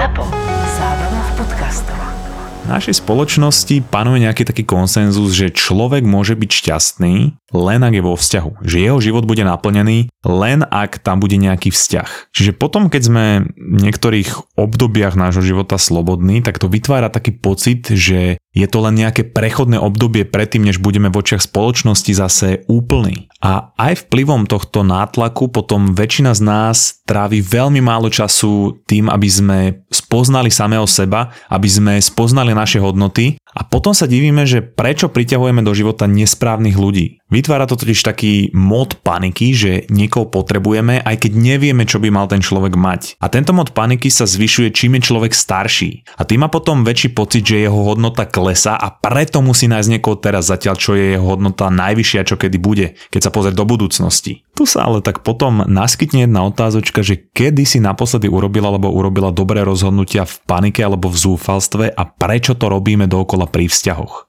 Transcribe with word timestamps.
ZAPO. 0.00 0.24
Zábrná 0.80 1.20
v 1.20 1.32
podcastov. 1.44 2.00
V 2.64 2.66
našej 2.72 3.04
spoločnosti 3.04 3.84
panuje 3.84 4.24
nejaký 4.24 4.48
taký 4.48 4.64
konsenzus, 4.64 5.36
že 5.36 5.52
človek 5.52 6.08
môže 6.08 6.40
byť 6.40 6.50
šťastný 6.56 7.36
len 7.54 7.80
ak 7.82 7.94
je 7.94 8.02
vo 8.02 8.14
vzťahu. 8.14 8.62
Že 8.62 8.76
jeho 8.78 8.98
život 8.98 9.24
bude 9.26 9.42
naplnený 9.46 10.10
len 10.20 10.60
ak 10.68 11.00
tam 11.00 11.16
bude 11.16 11.40
nejaký 11.40 11.72
vzťah. 11.72 12.36
Čiže 12.36 12.52
potom, 12.52 12.92
keď 12.92 13.02
sme 13.08 13.24
v 13.56 13.78
niektorých 13.88 14.60
obdobiach 14.60 15.16
nášho 15.16 15.40
života 15.40 15.80
slobodní, 15.80 16.44
tak 16.44 16.60
to 16.60 16.68
vytvára 16.68 17.08
taký 17.08 17.32
pocit, 17.32 17.88
že 17.88 18.36
je 18.52 18.66
to 18.68 18.84
len 18.84 19.00
nejaké 19.00 19.24
prechodné 19.24 19.80
obdobie 19.80 20.28
predtým, 20.28 20.66
než 20.66 20.82
budeme 20.82 21.08
v 21.08 21.24
očiach 21.24 21.40
spoločnosti 21.40 22.12
zase 22.12 22.48
úplný. 22.68 23.32
A 23.40 23.72
aj 23.80 24.10
vplyvom 24.10 24.44
tohto 24.44 24.84
nátlaku 24.84 25.48
potom 25.48 25.96
väčšina 25.96 26.36
z 26.36 26.42
nás 26.44 27.00
trávi 27.08 27.40
veľmi 27.40 27.80
málo 27.80 28.12
času 28.12 28.84
tým, 28.84 29.08
aby 29.08 29.28
sme 29.30 29.58
spoznali 29.88 30.52
samého 30.52 30.84
seba, 30.84 31.32
aby 31.48 31.68
sme 31.70 31.94
spoznali 31.96 32.52
naše 32.52 32.76
hodnoty 32.82 33.40
a 33.56 33.64
potom 33.64 33.96
sa 33.96 34.04
divíme, 34.04 34.44
že 34.44 34.60
prečo 34.60 35.08
priťahujeme 35.08 35.64
do 35.64 35.72
života 35.72 36.04
nesprávnych 36.04 36.76
ľudí. 36.76 37.19
Vytvára 37.30 37.70
to 37.70 37.78
totiž 37.78 38.02
taký 38.02 38.50
mod 38.50 38.98
paniky, 39.06 39.54
že 39.54 39.86
niekoho 39.86 40.26
potrebujeme, 40.26 40.98
aj 40.98 41.16
keď 41.22 41.32
nevieme, 41.38 41.86
čo 41.86 42.02
by 42.02 42.10
mal 42.10 42.26
ten 42.26 42.42
človek 42.42 42.74
mať. 42.74 43.22
A 43.22 43.30
tento 43.30 43.54
mod 43.54 43.70
paniky 43.70 44.10
sa 44.10 44.26
zvyšuje, 44.26 44.74
čím 44.74 44.98
je 44.98 45.06
človek 45.06 45.30
starší. 45.30 46.02
A 46.18 46.26
tým 46.26 46.42
má 46.42 46.50
potom 46.50 46.82
väčší 46.82 47.14
pocit, 47.14 47.46
že 47.46 47.62
jeho 47.62 47.86
hodnota 47.86 48.26
klesá 48.26 48.74
a 48.74 48.90
preto 48.90 49.38
musí 49.46 49.70
nájsť 49.70 49.90
niekoho 49.94 50.18
teraz 50.18 50.50
zatiaľ, 50.50 50.74
čo 50.74 50.98
je 50.98 51.14
jeho 51.14 51.22
hodnota 51.22 51.70
najvyššia, 51.70 52.26
čo 52.26 52.34
kedy 52.34 52.58
bude, 52.58 52.98
keď 53.14 53.20
sa 53.22 53.30
pozrie 53.30 53.54
do 53.54 53.62
budúcnosti. 53.62 54.42
Tu 54.58 54.66
sa 54.66 54.90
ale 54.90 54.98
tak 54.98 55.22
potom 55.22 55.62
naskytne 55.64 56.26
jedna 56.26 56.42
otázočka, 56.44 57.06
že 57.06 57.30
kedy 57.30 57.62
si 57.62 57.78
naposledy 57.78 58.26
urobila 58.26 58.74
alebo 58.74 58.90
urobila 58.90 59.30
dobré 59.30 59.62
rozhodnutia 59.62 60.26
v 60.26 60.34
panike 60.50 60.82
alebo 60.82 61.06
v 61.06 61.16
zúfalstve 61.16 61.94
a 61.94 62.02
prečo 62.10 62.58
to 62.58 62.66
robíme 62.66 63.06
dookola 63.06 63.46
pri 63.46 63.70
vzťahoch. 63.70 64.28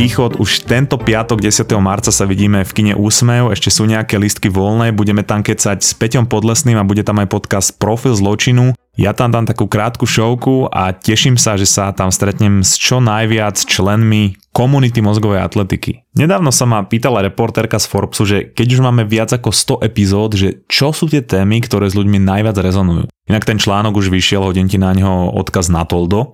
Východ 0.00 0.40
už 0.40 0.64
tento 0.64 0.96
piatok 0.96 1.44
10. 1.44 1.76
marca 1.76 2.08
sa 2.08 2.24
vidíme 2.24 2.64
v 2.64 2.72
kine 2.72 2.92
Úsmev, 2.96 3.52
ešte 3.52 3.68
sú 3.68 3.84
nejaké 3.84 4.16
listky 4.16 4.48
voľné, 4.48 4.96
budeme 4.96 5.20
tam 5.20 5.44
kecať 5.44 5.76
s 5.84 5.92
Peťom 5.92 6.24
Podlesným 6.24 6.80
a 6.80 6.88
bude 6.88 7.04
tam 7.04 7.20
aj 7.20 7.28
podcast 7.28 7.76
Profil 7.76 8.16
zločinu. 8.16 8.72
Ja 8.96 9.12
tam 9.12 9.28
dám 9.28 9.44
takú 9.44 9.68
krátku 9.68 10.08
šovku 10.08 10.72
a 10.72 10.96
teším 10.96 11.36
sa, 11.36 11.60
že 11.60 11.68
sa 11.68 11.92
tam 11.92 12.08
stretnem 12.08 12.64
s 12.64 12.80
čo 12.80 12.96
najviac 12.96 13.60
členmi 13.60 14.40
komunity 14.56 15.04
mozgovej 15.04 15.44
atletiky. 15.44 16.00
Nedávno 16.16 16.48
sa 16.48 16.64
ma 16.64 16.80
pýtala 16.80 17.20
reportérka 17.20 17.76
z 17.76 17.84
Forbesu, 17.84 18.24
že 18.24 18.48
keď 18.56 18.66
už 18.72 18.80
máme 18.80 19.04
viac 19.04 19.36
ako 19.36 19.52
100 19.52 19.84
epizód, 19.84 20.32
že 20.32 20.64
čo 20.64 20.96
sú 20.96 21.12
tie 21.12 21.20
témy, 21.20 21.60
ktoré 21.60 21.92
s 21.92 21.96
ľuďmi 22.00 22.24
najviac 22.24 22.56
rezonujú. 22.56 23.04
Inak 23.28 23.44
ten 23.44 23.60
článok 23.60 24.00
už 24.00 24.08
vyšiel, 24.08 24.48
hodím 24.48 24.64
ti 24.64 24.80
na 24.80 24.96
neho 24.96 25.28
odkaz 25.36 25.68
na 25.68 25.84
Toldo. 25.84 26.32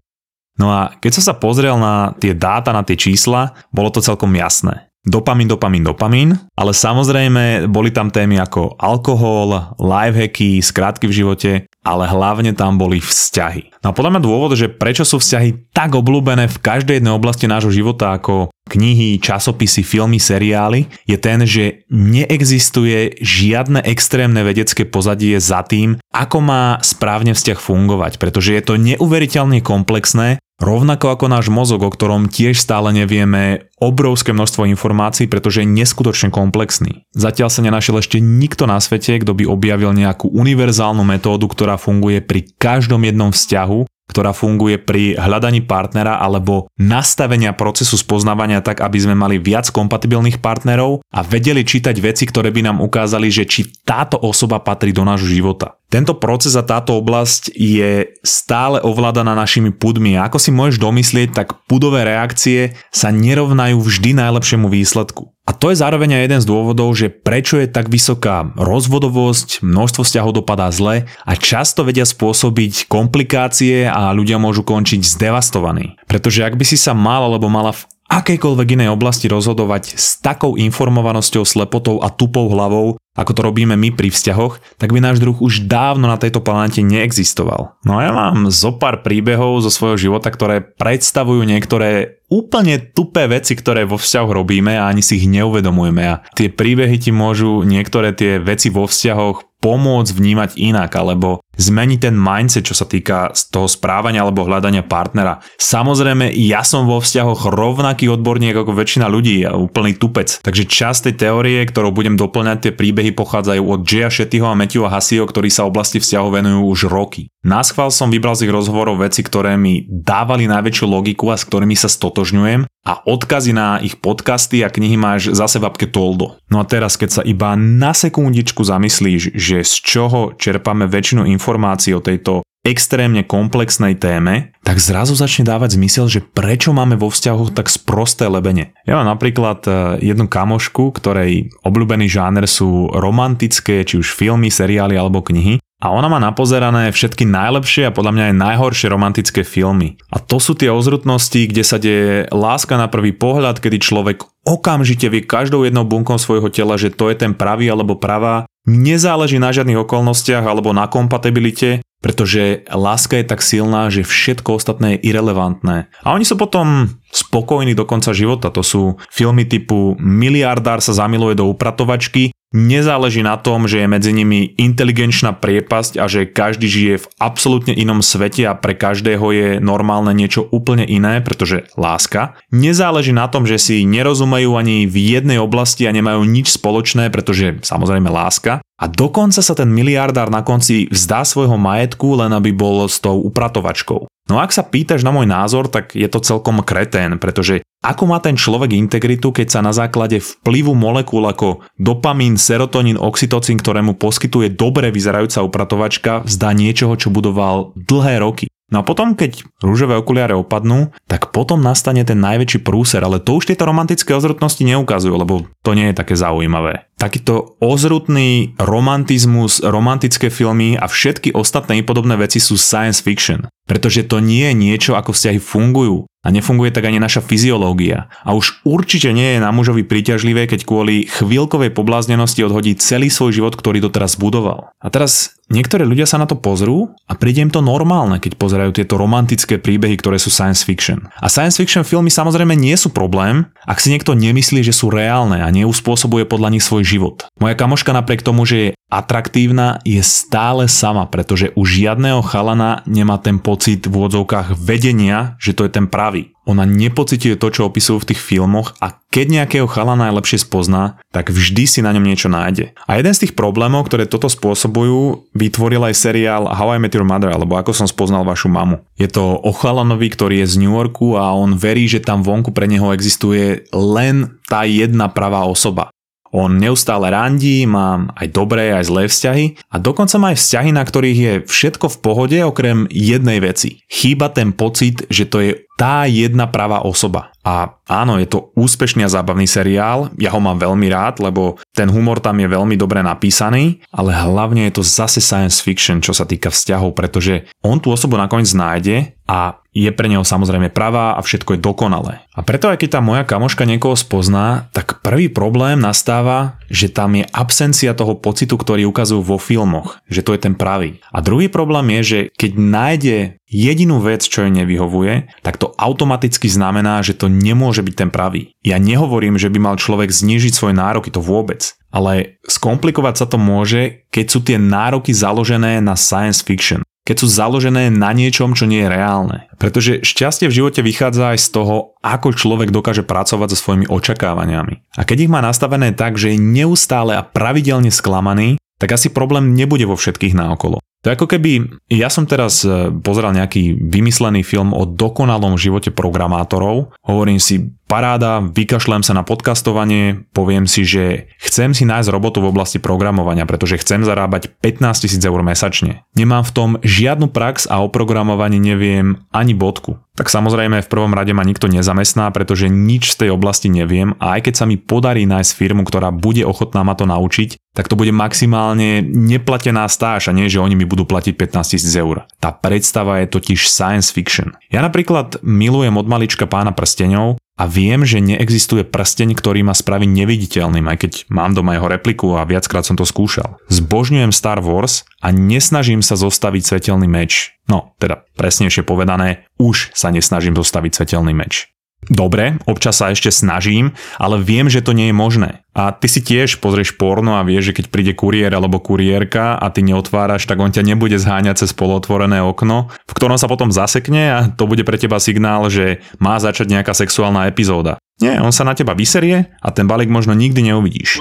No 0.57 0.73
a 0.73 0.97
keď 0.97 1.21
som 1.21 1.33
sa 1.33 1.35
pozrel 1.37 1.77
na 1.77 2.17
tie 2.17 2.33
dáta, 2.33 2.73
na 2.73 2.81
tie 2.85 2.97
čísla, 2.97 3.53
bolo 3.69 3.93
to 3.93 4.01
celkom 4.01 4.33
jasné. 4.33 4.89
Dopamin, 5.07 5.47
dopamin, 5.47 5.87
dopamin, 5.87 6.29
ale 6.59 6.75
samozrejme 6.75 7.71
boli 7.71 7.95
tam 7.95 8.11
témy 8.11 8.43
ako 8.43 8.75
alkohol, 8.75 9.79
lifehacky, 9.79 10.59
skrátky 10.59 11.07
v 11.07 11.17
živote, 11.23 11.51
ale 11.87 12.11
hlavne 12.11 12.51
tam 12.59 12.75
boli 12.75 12.98
vzťahy. 12.98 13.87
No 13.87 13.95
a 13.95 13.95
podľa 13.95 14.19
mňa 14.19 14.27
dôvod, 14.27 14.59
že 14.59 14.67
prečo 14.67 15.07
sú 15.07 15.23
vzťahy 15.23 15.71
tak 15.71 15.95
obľúbené 15.95 16.51
v 16.51 16.59
každej 16.59 16.98
jednej 16.98 17.15
oblasti 17.15 17.47
nášho 17.47 17.70
života 17.70 18.19
ako 18.19 18.51
knihy, 18.67 19.23
časopisy, 19.23 19.87
filmy, 19.87 20.19
seriály, 20.19 20.91
je 21.07 21.15
ten, 21.15 21.39
že 21.47 21.87
neexistuje 21.87 23.23
žiadne 23.23 23.87
extrémne 23.87 24.43
vedecké 24.43 24.83
pozadie 24.83 25.39
za 25.39 25.63
tým, 25.63 26.03
ako 26.11 26.43
má 26.43 26.83
správne 26.83 27.31
vzťah 27.31 27.63
fungovať, 27.63 28.19
pretože 28.19 28.59
je 28.59 28.63
to 28.67 28.75
neuveriteľne 28.75 29.63
komplexné 29.63 30.42
Rovnako 30.56 31.12
ako 31.12 31.27
náš 31.28 31.52
mozog, 31.52 31.84
o 31.84 31.92
ktorom 31.92 32.33
tiež 32.33 32.56
stále 32.56 32.89
nevieme 32.89 33.68
obrovské 33.77 34.33
množstvo 34.33 34.64
informácií, 34.64 35.28
pretože 35.28 35.61
je 35.61 35.68
neskutočne 35.68 36.33
komplexný. 36.33 37.05
Zatiaľ 37.12 37.52
sa 37.52 37.61
nenašiel 37.61 38.00
ešte 38.00 38.24
nikto 38.24 38.64
na 38.64 38.80
svete, 38.80 39.20
kto 39.20 39.36
by 39.36 39.44
objavil 39.44 39.92
nejakú 39.92 40.33
univerzálnu 40.33 41.05
metódu, 41.05 41.44
ktorá 41.44 41.77
funguje 41.77 42.24
pri 42.24 42.48
každom 42.56 43.05
jednom 43.05 43.36
vzťahu 43.36 43.84
ktorá 44.06 44.30
funguje 44.30 44.78
pri 44.78 45.18
hľadaní 45.18 45.67
partnera 45.67 46.22
alebo 46.22 46.70
nastavenia 46.78 47.52
procesu 47.52 47.98
spoznávania 47.98 48.62
tak, 48.62 48.80
aby 48.80 48.98
sme 49.02 49.18
mali 49.18 49.36
viac 49.42 49.68
kompatibilných 49.74 50.38
partnerov 50.38 51.02
a 51.11 51.20
vedeli 51.27 51.67
čítať 51.67 51.98
veci, 51.98 52.24
ktoré 52.24 52.55
by 52.55 52.70
nám 52.70 52.78
ukázali, 52.80 53.28
že 53.28 53.44
či 53.44 53.67
táto 53.83 54.17
osoba 54.17 54.62
patrí 54.62 54.94
do 54.94 55.02
nášho 55.02 55.27
života. 55.27 55.77
Tento 55.86 56.19
proces 56.19 56.58
a 56.58 56.67
táto 56.67 56.98
oblasť 56.98 57.55
je 57.55 58.11
stále 58.27 58.83
ovládaná 58.83 59.39
našimi 59.39 59.70
pudmi 59.70 60.19
a 60.19 60.27
ako 60.27 60.42
si 60.42 60.51
môžeš 60.51 60.83
domyslieť, 60.83 61.29
tak 61.30 61.63
pudové 61.70 62.02
reakcie 62.02 62.74
sa 62.91 63.14
nerovnajú 63.14 63.79
vždy 63.79 64.19
najlepšiemu 64.19 64.67
výsledku. 64.67 65.30
A 65.47 65.55
to 65.55 65.70
je 65.70 65.79
zároveň 65.79 66.19
aj 66.19 66.23
jeden 66.27 66.41
z 66.42 66.51
dôvodov, 66.51 66.91
že 66.98 67.07
prečo 67.07 67.63
je 67.63 67.70
tak 67.70 67.86
vysoká 67.86 68.51
rozvodovosť, 68.58 69.63
množstvo 69.63 70.02
vzťahov 70.02 70.42
dopadá 70.42 70.74
zle 70.74 71.07
a 71.23 71.33
často 71.39 71.86
vedia 71.86 72.03
spôsobiť 72.03 72.91
komplikácie 72.91 73.86
a 73.86 74.11
ľudia 74.11 74.42
môžu 74.42 74.67
končiť 74.67 75.07
zdevastovaní. 75.07 76.03
Pretože 76.11 76.42
ak 76.42 76.58
by 76.58 76.67
si 76.67 76.74
sa 76.74 76.98
mal 76.98 77.30
alebo 77.30 77.47
mala 77.47 77.70
v 77.70 77.86
akejkoľvek 78.11 78.68
inej 78.74 78.91
oblasti 78.91 79.30
rozhodovať 79.30 79.95
s 79.95 80.18
takou 80.18 80.58
informovanosťou, 80.58 81.47
slepotou 81.47 82.03
a 82.03 82.11
tupou 82.11 82.51
hlavou, 82.51 82.98
ako 83.17 83.33
to 83.33 83.41
robíme 83.43 83.75
my 83.75 83.97
pri 83.97 84.13
vzťahoch, 84.13 84.77
tak 84.77 84.93
by 84.93 85.01
náš 85.01 85.19
druh 85.19 85.35
už 85.35 85.65
dávno 85.65 86.07
na 86.07 86.21
tejto 86.21 86.45
planete 86.45 86.85
neexistoval. 86.85 87.81
No 87.83 87.97
a 87.97 88.01
ja 88.05 88.13
mám 88.13 88.53
zo 88.53 88.77
pár 88.77 89.01
príbehov 89.01 89.65
zo 89.65 89.73
svojho 89.73 89.97
života, 89.97 90.29
ktoré 90.29 90.61
predstavujú 90.61 91.43
niektoré 91.49 92.21
úplne 92.29 92.83
tupé 92.83 93.31
veci, 93.31 93.57
ktoré 93.57 93.89
vo 93.89 93.97
vzťahoch 93.97 94.37
robíme 94.37 94.77
a 94.77 94.91
ani 94.91 95.01
si 95.01 95.17
ich 95.17 95.27
neuvedomujeme. 95.31 96.03
A 96.05 96.21
tie 96.37 96.53
príbehy 96.53 97.01
ti 97.01 97.11
môžu 97.15 97.65
niektoré 97.65 98.13
tie 98.13 98.37
veci 98.43 98.69
vo 98.69 98.85
vzťahoch 98.85 99.57
pomôcť 99.57 100.13
vnímať 100.13 100.51
inak 100.61 100.93
alebo 100.95 101.41
zmeniť 101.56 101.98
ten 102.08 102.14
mindset, 102.17 102.68
čo 102.68 102.77
sa 102.77 102.84
týka 102.84 103.33
toho 103.50 103.68
správania 103.68 104.22
alebo 104.22 104.44
hľadania 104.44 104.84
partnera. 104.84 105.40
Samozrejme, 105.56 106.33
ja 106.36 106.62
som 106.62 106.84
vo 106.84 107.00
vzťahoch 107.00 107.48
rovnaký 107.52 108.12
odborník 108.12 108.56
ako 108.56 108.72
väčšina 108.77 109.08
ľudí 109.08 109.48
úplný 109.48 109.96
tupec. 109.96 110.40
Takže 110.44 110.68
časť 110.68 111.11
tej 111.11 111.28
teórie, 111.28 111.58
ktorou 111.64 111.90
budem 111.92 112.14
doplňať 112.14 112.58
tie 112.68 112.72
príbehy, 112.77 113.17
pochádzajú 113.17 113.62
od 113.64 113.80
Jaya 113.84 114.12
Shettyho 114.12 114.46
a 114.48 114.58
Matthewa 114.58 114.92
Hasio, 114.92 115.24
ktorí 115.24 115.48
sa 115.48 115.64
oblasti 115.64 115.98
vzťahov 115.98 116.36
venujú 116.36 116.61
už 116.68 116.80
roky. 116.92 117.33
Na 117.46 117.62
schvál 117.62 117.94
som 117.94 118.11
vybral 118.11 118.34
z 118.34 118.50
ich 118.50 118.55
rozhovorov 118.55 119.06
veci, 119.06 119.23
ktoré 119.23 119.55
mi 119.55 119.86
dávali 119.86 120.50
najväčšiu 120.50 120.86
logiku 120.90 121.30
a 121.30 121.38
s 121.38 121.46
ktorými 121.46 121.78
sa 121.78 121.86
stotožňujem 121.86 122.67
a 122.86 122.92
odkazy 123.06 123.55
na 123.55 123.78
ich 123.83 123.98
podcasty 123.98 124.62
a 124.62 124.70
knihy 124.70 124.98
máš 124.98 125.30
zase 125.34 125.62
v 125.62 125.70
apke 125.70 125.86
Toldo. 125.90 126.38
No 126.50 126.62
a 126.62 126.64
teraz, 126.67 126.98
keď 126.98 127.11
sa 127.11 127.23
iba 127.23 127.55
na 127.58 127.94
sekundičku 127.94 128.62
zamyslíš, 128.62 129.34
že 129.34 129.62
z 129.62 129.75
čoho 129.82 130.34
čerpame 130.38 130.90
väčšinu 130.90 131.23
informácií 131.23 131.45
o 131.46 132.00
tejto 132.02 132.43
extrémne 132.67 133.23
komplexnej 133.23 133.94
téme, 133.94 134.50
tak 134.67 134.82
zrazu 134.82 135.14
začne 135.14 135.46
dávať 135.46 135.79
zmysel, 135.79 136.11
že 136.11 136.19
prečo 136.19 136.75
máme 136.75 136.99
vo 136.99 137.06
vzťahoch 137.06 137.55
tak 137.55 137.70
sprosté 137.70 138.26
lebene. 138.26 138.75
Ja 138.82 138.99
mám 138.99 139.06
napríklad 139.06 139.62
e, 139.62 139.70
jednu 140.02 140.26
kamošku, 140.26 140.90
ktorej 140.99 141.55
obľúbený 141.62 142.11
žáner 142.11 142.50
sú 142.50 142.90
romantické, 142.90 143.87
či 143.87 144.02
už 144.02 144.11
filmy, 144.11 144.50
seriály 144.50 144.99
alebo 144.99 145.23
knihy 145.23 145.62
a 145.76 145.93
ona 145.93 146.08
má 146.08 146.17
napozerané 146.17 146.88
všetky 146.88 147.29
najlepšie 147.29 147.87
a 147.87 147.94
podľa 147.94 148.12
mňa 148.17 148.25
aj 148.32 148.40
najhoršie 148.40 148.88
romantické 148.88 149.44
filmy. 149.44 150.00
A 150.08 150.17
to 150.17 150.40
sú 150.40 150.56
tie 150.56 150.73
ozrutnosti, 150.73 151.37
kde 151.37 151.62
sa 151.62 151.76
deje 151.76 152.25
láska 152.32 152.81
na 152.81 152.88
prvý 152.88 153.12
pohľad, 153.12 153.61
kedy 153.61 153.85
človek 153.85 154.25
okamžite 154.49 155.12
vie 155.12 155.20
každou 155.20 155.69
jednou 155.69 155.85
bunkou 155.85 156.17
svojho 156.17 156.49
tela, 156.49 156.81
že 156.81 156.88
to 156.88 157.12
je 157.12 157.21
ten 157.21 157.37
pravý 157.37 157.69
alebo 157.69 158.00
pravá. 158.00 158.49
Nezáleží 158.67 159.39
na 159.39 159.55
žiadnych 159.55 159.87
okolnostiach 159.87 160.43
alebo 160.43 160.75
na 160.75 160.91
kompatibilite, 160.91 161.87
pretože 162.03 162.67
láska 162.67 163.19
je 163.19 163.27
tak 163.27 163.41
silná, 163.41 163.89
že 163.89 164.05
všetko 164.05 164.59
ostatné 164.59 164.99
je 164.99 165.11
irrelevantné. 165.11 165.89
A 166.05 166.09
oni 166.13 166.29
sú 166.29 166.37
potom 166.37 166.99
spokojní 167.15 167.73
do 167.73 167.89
konca 167.89 168.13
života. 168.13 168.53
To 168.53 168.61
sú 168.61 169.01
filmy 169.09 169.49
typu 169.49 169.97
Miliardár 169.97 170.85
sa 170.85 170.93
zamiluje 170.93 171.39
do 171.39 171.49
upratovačky 171.49 172.36
Nezáleží 172.55 173.27
na 173.27 173.35
tom, 173.35 173.67
že 173.67 173.83
je 173.83 173.91
medzi 173.91 174.15
nimi 174.15 174.55
inteligenčná 174.55 175.35
priepasť 175.35 175.99
a 175.99 176.07
že 176.07 176.31
každý 176.31 176.71
žije 176.71 176.95
v 177.03 177.11
absolútne 177.19 177.75
inom 177.75 177.99
svete 178.07 178.47
a 178.47 178.55
pre 178.55 178.79
každého 178.79 179.27
je 179.35 179.49
normálne 179.59 180.15
niečo 180.15 180.47
úplne 180.55 180.87
iné, 180.87 181.19
pretože 181.19 181.67
láska. 181.75 182.39
Nezáleží 182.55 183.11
na 183.11 183.27
tom, 183.27 183.51
že 183.51 183.59
si 183.59 183.83
nerozumejú 183.83 184.55
ani 184.55 184.87
v 184.87 185.19
jednej 185.19 185.43
oblasti 185.43 185.91
a 185.91 185.97
nemajú 185.97 186.23
nič 186.23 186.55
spoločné, 186.55 187.11
pretože 187.11 187.59
samozrejme 187.67 188.07
láska. 188.07 188.63
A 188.77 188.85
dokonca 188.87 189.43
sa 189.43 189.55
ten 189.57 189.73
miliardár 189.73 190.31
na 190.31 190.47
konci 190.47 190.87
vzdá 190.87 191.27
svojho 191.27 191.59
majetku, 191.59 192.15
len 192.15 192.31
aby 192.31 192.55
bol 192.55 192.87
s 192.87 193.03
tou 193.03 193.27
upratovačkou. 193.27 194.07
No 194.27 194.43
ak 194.43 194.51
sa 194.51 194.67
pýtaš 194.67 195.07
na 195.07 195.15
môj 195.15 195.31
názor, 195.31 195.71
tak 195.71 195.95
je 195.95 196.07
to 196.11 196.19
celkom 196.19 196.59
kretén, 196.67 197.15
pretože 197.23 197.63
ako 197.87 198.11
má 198.11 198.19
ten 198.19 198.35
človek 198.35 198.75
integritu, 198.75 199.31
keď 199.31 199.47
sa 199.47 199.61
na 199.62 199.71
základe 199.71 200.19
vplyvu 200.19 200.75
molekúl 200.75 201.23
ako 201.23 201.62
dopamín, 201.79 202.35
serotonín, 202.35 202.99
oxytocín, 202.99 203.62
ktorému 203.62 203.94
poskytuje 203.94 204.59
dobre 204.59 204.91
vyzerajúca 204.91 205.47
upratovačka, 205.47 206.27
vzdá 206.27 206.50
niečoho, 206.50 206.99
čo 206.99 207.15
budoval 207.15 207.71
dlhé 207.79 208.19
roky. 208.19 208.47
No 208.67 208.83
a 208.83 208.87
potom, 208.87 209.15
keď 209.15 209.47
rúžové 209.62 209.94
okuliare 209.94 210.35
opadnú, 210.35 210.91
tak 211.06 211.31
potom 211.31 211.62
nastane 211.62 212.03
ten 212.03 212.19
najväčší 212.19 212.67
prúser, 212.67 212.99
ale 212.99 213.23
to 213.23 213.38
už 213.38 213.47
tieto 213.47 213.62
romantické 213.62 214.11
ozrutnosti 214.11 214.67
neukazujú, 214.67 215.15
lebo 215.15 215.47
to 215.62 215.79
nie 215.79 215.94
je 215.94 215.99
také 216.03 216.19
zaujímavé. 216.19 216.91
Takýto 216.97 217.61
ozrutný 217.61 218.57
romantizmus, 218.57 219.61
romantické 219.61 220.33
filmy 220.33 220.81
a 220.81 220.89
všetky 220.89 221.37
ostatné 221.37 221.85
podobné 221.85 222.17
veci 222.17 222.41
sú 222.41 222.57
science 222.57 223.05
fiction. 223.05 223.53
Pretože 223.69 224.07
to 224.07 224.23
nie 224.23 224.49
je 224.49 224.55
niečo, 224.57 224.93
ako 224.97 225.13
vzťahy 225.13 225.37
fungujú. 225.37 226.09
A 226.27 226.35
nefunguje 226.35 226.75
tak 226.75 226.87
ani 226.91 226.99
naša 226.99 227.23
fyziológia. 227.23 228.11
A 228.27 228.35
už 228.35 228.67
určite 228.67 229.15
nie 229.15 229.37
je 229.37 229.43
na 229.43 229.55
mužovi 229.55 229.87
príťažlivé, 229.87 230.51
keď 230.51 230.67
kvôli 230.67 231.07
chvíľkovej 231.07 231.71
pobláznenosti 231.71 232.43
odhodí 232.43 232.75
celý 232.75 233.15
svoj 233.15 233.39
život, 233.39 233.55
ktorý 233.55 233.79
doteraz 233.79 234.19
budoval. 234.19 234.75
A 234.83 234.91
teraz 234.91 235.39
niektorí 235.51 235.87
ľudia 235.87 236.03
sa 236.03 236.19
na 236.19 236.27
to 236.27 236.35
pozrú 236.35 236.95
a 237.07 237.15
príde 237.15 237.47
im 237.47 237.51
to 237.55 237.63
normálne, 237.63 238.19
keď 238.19 238.39
pozerajú 238.43 238.75
tieto 238.75 238.99
romantické 238.99 239.63
príbehy, 239.63 239.95
ktoré 239.99 240.19
sú 240.19 240.35
science 240.35 240.67
fiction. 240.67 241.07
A 241.23 241.31
science 241.31 241.63
fiction 241.63 241.87
filmy 241.87 242.11
samozrejme 242.11 242.59
nie 242.59 242.75
sú 242.75 242.91
problém, 242.91 243.47
ak 243.63 243.79
si 243.79 243.95
niekto 243.95 244.19
nemyslí, 244.19 244.67
že 244.67 244.75
sú 244.75 244.91
reálne 244.91 245.43
a 245.43 245.49
neuspôsobuje 245.55 246.27
podľa 246.27 246.59
nich 246.59 246.67
svoj 246.67 246.86
život. 246.87 247.27
Moja 247.43 247.59
kamoška 247.59 247.91
napriek 247.91 248.23
tomu, 248.23 248.47
že 248.47 248.56
je 248.56 248.71
atraktívna, 248.87 249.83
je 249.83 249.99
stále 250.06 250.71
sama, 250.71 251.11
pretože 251.11 251.50
u 251.59 251.67
žiadneho 251.67 252.23
chalana 252.23 252.87
nemá 252.87 253.19
ten 253.19 253.43
pocit 253.43 253.83
v 253.83 253.93
úvodzovkách 253.99 254.55
vedenia, 254.55 255.35
že 255.43 255.59
to 255.59 255.67
je 255.67 255.75
ten 255.75 255.91
pravý. 255.91 256.31
Ona 256.47 256.62
nepocituje 256.62 257.35
to, 257.35 257.50
čo 257.50 257.67
opisujú 257.67 257.99
v 257.99 258.09
tých 258.15 258.23
filmoch 258.23 258.79
a 258.79 259.03
keď 259.11 259.43
nejakého 259.43 259.67
chalana 259.67 260.06
najlepšie 260.06 260.47
spozná, 260.47 261.03
tak 261.11 261.35
vždy 261.35 261.67
si 261.67 261.81
na 261.83 261.91
ňom 261.91 262.06
niečo 262.06 262.31
nájde. 262.31 262.77
A 262.87 263.03
jeden 263.03 263.11
z 263.11 263.27
tých 263.27 263.35
problémov, 263.35 263.91
ktoré 263.91 264.06
toto 264.06 264.31
spôsobujú, 264.31 265.33
vytvoril 265.35 265.83
aj 265.83 265.99
seriál 265.99 266.47
How 266.47 266.77
I 266.77 266.79
Met 266.79 266.94
Your 266.94 267.09
Mother, 267.09 267.35
alebo 267.35 267.59
Ako 267.59 267.75
som 267.75 267.91
spoznal 267.91 268.23
vašu 268.23 268.47
mamu. 268.47 268.79
Je 268.94 269.11
to 269.11 269.41
o 269.43 269.50
chalanovi, 269.50 270.06
ktorý 270.06 270.47
je 270.47 270.53
z 270.55 270.61
New 270.62 270.71
Yorku 270.71 271.19
a 271.19 271.35
on 271.35 271.59
verí, 271.59 271.91
že 271.91 272.05
tam 272.05 272.23
vonku 272.23 272.55
pre 272.55 272.71
neho 272.71 272.94
existuje 272.94 273.67
len 273.75 274.38
tá 274.47 274.62
jedna 274.69 275.11
pravá 275.11 275.43
osoba. 275.49 275.91
On 276.34 276.50
neustále 276.50 277.11
randí, 277.12 277.67
má 277.67 278.11
aj 278.19 278.28
dobré, 278.34 278.75
aj 278.75 278.88
zlé 278.88 279.02
vzťahy 279.06 279.44
a 279.70 279.76
dokonca 279.78 280.17
má 280.19 280.34
aj 280.34 280.38
vzťahy, 280.43 280.70
na 280.75 280.82
ktorých 280.82 281.19
je 281.19 281.34
všetko 281.46 281.87
v 281.93 282.00
pohode 282.02 282.38
okrem 282.43 282.87
jednej 282.90 283.38
veci. 283.43 283.82
Chýba 283.87 284.32
ten 284.32 284.50
pocit, 284.50 285.06
že 285.06 285.26
to 285.28 285.38
je 285.43 285.67
tá 285.76 286.08
jedna 286.08 286.49
pravá 286.49 286.81
osoba. 286.88 287.31
A 287.44 287.78
áno, 287.87 288.17
je 288.17 288.26
to 288.26 288.50
úspešný 288.56 289.05
a 289.05 289.12
zábavný 289.12 289.44
seriál, 289.44 290.11
ja 290.17 290.32
ho 290.32 290.40
mám 290.40 290.56
veľmi 290.56 290.88
rád, 290.88 291.20
lebo 291.20 291.61
ten 291.76 291.93
humor 291.93 292.25
tam 292.25 292.40
je 292.40 292.49
veľmi 292.49 292.81
dobre 292.81 293.05
napísaný, 293.05 293.84
ale 293.93 294.17
hlavne 294.17 294.64
je 294.67 294.81
to 294.81 294.82
zase 294.82 295.20
science 295.20 295.61
fiction, 295.61 296.00
čo 296.00 296.17
sa 296.17 296.25
týka 296.25 296.49
vzťahov, 296.49 296.96
pretože 296.96 297.44
on 297.61 297.76
tú 297.76 297.93
osobu 297.93 298.17
nakoniec 298.17 298.49
nájde 298.56 299.12
a 299.28 299.61
je 299.76 299.93
pre 299.93 300.08
neho 300.08 300.25
samozrejme 300.25 300.73
pravá 300.73 301.19
a 301.19 301.20
všetko 301.20 301.58
je 301.58 301.61
dokonalé. 301.61 302.25
A 302.32 302.40
preto 302.40 302.73
aj 302.73 302.81
keď 302.81 302.96
tá 302.96 303.00
moja 303.05 303.28
kamoška 303.28 303.69
niekoho 303.69 303.93
spozná, 303.93 304.73
tak 304.73 305.05
prvý 305.05 305.28
problém 305.28 305.76
nastáva, 305.76 306.56
že 306.73 306.88
tam 306.88 307.12
je 307.12 307.28
absencia 307.28 307.93
toho 307.93 308.17
pocitu, 308.17 308.56
ktorý 308.56 308.88
ukazujú 308.88 309.20
vo 309.20 309.37
filmoch, 309.37 310.00
že 310.08 310.25
to 310.25 310.32
je 310.32 310.40
ten 310.40 310.56
pravý. 310.56 311.05
A 311.12 311.20
druhý 311.20 311.52
problém 311.52 311.93
je, 312.00 312.02
že 312.02 312.19
keď 312.40 312.50
nájde 312.56 313.17
jedinú 313.46 314.02
vec, 314.02 314.26
čo 314.26 314.49
jej 314.49 314.52
nevyhovuje, 314.52 315.31
tak 315.44 315.61
to 315.61 315.70
automaticky 315.76 316.49
znamená, 316.50 317.05
že 317.05 317.14
to 317.14 317.31
nemôže 317.31 317.84
byť 317.84 317.94
ten 317.94 318.11
pravý. 318.11 318.56
Ja 318.67 318.81
nehovorím, 318.82 319.38
že 319.38 319.52
by 319.52 319.58
mal 319.61 319.76
človek 319.78 320.11
znižiť 320.11 320.52
svoje 320.56 320.75
nároky, 320.75 321.14
to 321.14 321.23
vôbec. 321.23 321.66
Ale 321.91 322.43
skomplikovať 322.45 323.15
sa 323.25 323.27
to 323.27 323.41
môže, 323.41 324.05
keď 324.13 324.27
sú 324.29 324.39
tie 324.45 324.61
nároky 324.61 325.17
založené 325.17 325.81
na 325.81 325.97
science 325.97 326.45
fiction 326.45 326.85
keď 327.07 327.23
sú 327.23 327.31
založené 327.31 327.87
na 327.95 328.11
niečom, 328.11 328.59
čo 328.59 328.67
nie 328.67 328.83
je 328.83 328.91
reálne. 328.91 329.47
Pretože 329.63 330.03
šťastie 330.03 330.51
v 330.51 330.57
živote 330.59 330.83
vychádza 330.83 331.33
aj 331.33 331.39
z 331.39 331.49
toho, 331.55 331.95
ako 332.03 332.35
človek 332.35 332.75
dokáže 332.75 333.07
pracovať 333.07 333.55
so 333.55 333.57
svojimi 333.63 333.87
očakávaniami. 333.87 334.99
A 334.99 335.07
keď 335.07 335.31
ich 335.31 335.31
má 335.31 335.39
nastavené 335.39 335.95
tak, 335.95 336.19
že 336.19 336.35
je 336.35 336.43
neustále 336.43 337.15
a 337.15 337.23
pravidelne 337.23 337.95
sklamaný, 337.95 338.59
tak 338.83 338.99
asi 338.99 339.15
problém 339.15 339.55
nebude 339.55 339.87
vo 339.87 339.95
všetkých 339.95 340.35
náokolo. 340.35 340.83
To 341.07 341.15
ako 341.15 341.31
keby, 341.31 341.79
ja 341.87 342.11
som 342.11 342.27
teraz 342.27 342.67
e, 342.67 342.91
pozeral 342.91 343.31
nejaký 343.31 343.79
vymyslený 343.79 344.43
film 344.43 344.75
o 344.75 344.83
dokonalom 344.83 345.55
živote 345.55 345.95
programátorov. 345.95 346.91
Hovorím 347.07 347.39
si, 347.39 347.71
paráda, 347.87 348.43
vykašlem 348.43 349.06
sa 349.06 349.15
na 349.15 349.23
podcastovanie, 349.23 350.27
poviem 350.35 350.67
si, 350.67 350.83
že 350.83 351.31
chcem 351.38 351.73
si 351.73 351.87
nájsť 351.87 352.12
robotu 352.12 352.43
v 352.43 352.50
oblasti 352.50 352.83
programovania, 352.83 353.47
pretože 353.47 353.79
chcem 353.81 354.03
zarábať 354.03 354.53
15 354.61 355.06
000 355.06 355.23
eur 355.23 355.41
mesačne. 355.47 356.03
Nemám 356.19 356.43
v 356.43 356.55
tom 356.55 356.71
žiadnu 356.83 357.31
prax 357.31 357.71
a 357.71 357.81
o 357.81 357.88
programovaní 357.88 358.59
neviem 358.59 359.23
ani 359.31 359.55
bodku. 359.55 360.03
Tak 360.17 360.33
samozrejme 360.33 360.81
v 360.81 360.88
prvom 360.88 361.12
rade 361.12 361.37
ma 361.37 361.44
nikto 361.44 361.69
nezamestná, 361.69 362.33
pretože 362.33 362.73
nič 362.73 363.12
z 363.12 363.27
tej 363.27 363.31
oblasti 363.37 363.69
neviem 363.69 364.17
a 364.17 364.41
aj 364.41 364.49
keď 364.49 364.55
sa 364.56 364.65
mi 364.65 364.81
podarí 364.81 365.29
nájsť 365.29 365.53
firmu, 365.53 365.85
ktorá 365.85 366.09
bude 366.09 366.41
ochotná 366.41 366.81
ma 366.81 366.97
to 366.97 367.05
naučiť, 367.05 367.61
tak 367.77 367.93
to 367.93 368.00
bude 368.00 368.09
maximálne 368.17 369.05
neplatená 369.05 369.85
stáž 369.93 370.33
a 370.33 370.37
nie, 370.37 370.49
že 370.49 370.56
oni 370.56 370.73
mi 370.73 370.88
budú 370.88 371.05
platiť 371.05 371.37
15 371.37 371.77
000 371.85 372.05
eur. 372.05 372.17
Tá 372.41 372.49
predstava 372.49 373.21
je 373.21 373.29
totiž 373.29 373.69
science 373.69 374.09
fiction. 374.09 374.56
Ja 374.73 374.81
napríklad 374.81 375.44
milujem 375.44 376.00
od 376.00 376.09
malička 376.09 376.49
pána 376.49 376.73
prsteňov 376.73 377.37
a 377.56 377.64
viem, 377.64 378.05
že 378.05 378.20
neexistuje 378.20 378.85
prsteň, 378.85 379.32
ktorý 379.32 379.64
ma 379.64 379.73
spraví 379.73 380.05
neviditeľným, 380.05 380.85
aj 380.93 380.97
keď 381.00 381.12
mám 381.32 381.56
doma 381.56 381.76
jeho 381.76 381.88
repliku 381.88 382.37
a 382.37 382.44
viackrát 382.44 382.85
som 382.85 383.00
to 383.00 383.08
skúšal. 383.08 383.56
Zbožňujem 383.73 384.32
Star 384.32 384.61
Wars 384.61 385.08
a 385.25 385.32
nesnažím 385.32 386.05
sa 386.05 386.20
zostaviť 386.20 386.62
svetelný 386.62 387.08
meč. 387.08 387.56
No, 387.64 387.97
teda 387.97 388.29
presnejšie 388.37 388.85
povedané, 388.85 389.49
už 389.56 389.91
sa 389.97 390.12
nesnažím 390.12 390.53
zostaviť 390.53 390.93
svetelný 390.93 391.32
meč. 391.32 391.73
Dobre, 392.06 392.62
občas 392.70 393.03
sa 393.03 393.11
ešte 393.11 393.35
snažím, 393.35 393.91
ale 394.14 394.38
viem, 394.38 394.70
že 394.70 394.79
to 394.79 394.94
nie 394.94 395.11
je 395.11 395.17
možné. 395.17 395.50
A 395.75 395.91
ty 395.91 396.06
si 396.06 396.23
tiež 396.23 396.62
pozrieš 396.62 396.94
porno 396.94 397.35
a 397.35 397.43
vieš, 397.43 397.75
že 397.75 397.82
keď 397.82 397.87
príde 397.91 398.12
kuriér 398.14 398.55
alebo 398.55 398.79
kuriérka 398.79 399.58
a 399.58 399.67
ty 399.75 399.82
neotváraš, 399.82 400.47
tak 400.47 400.62
on 400.62 400.70
ťa 400.70 400.87
nebude 400.87 401.19
zháňať 401.19 401.67
cez 401.67 401.75
polotvorené 401.75 402.38
okno, 402.47 402.94
v 403.11 403.12
ktorom 403.12 403.37
sa 403.37 403.50
potom 403.50 403.75
zasekne 403.75 404.23
a 404.31 404.38
to 404.47 404.70
bude 404.70 404.87
pre 404.87 404.94
teba 404.97 405.19
signál, 405.19 405.67
že 405.67 405.99
má 406.23 406.38
začať 406.38 406.70
nejaká 406.70 406.94
sexuálna 406.94 407.50
epizóda. 407.50 407.99
Nie, 408.23 408.38
on 408.41 408.55
sa 408.55 408.62
na 408.62 408.79
teba 408.79 408.94
vyserie 408.94 409.52
a 409.59 409.69
ten 409.75 409.91
balík 409.91 410.09
možno 410.09 410.32
nikdy 410.32 410.73
neuvidíš. 410.73 411.19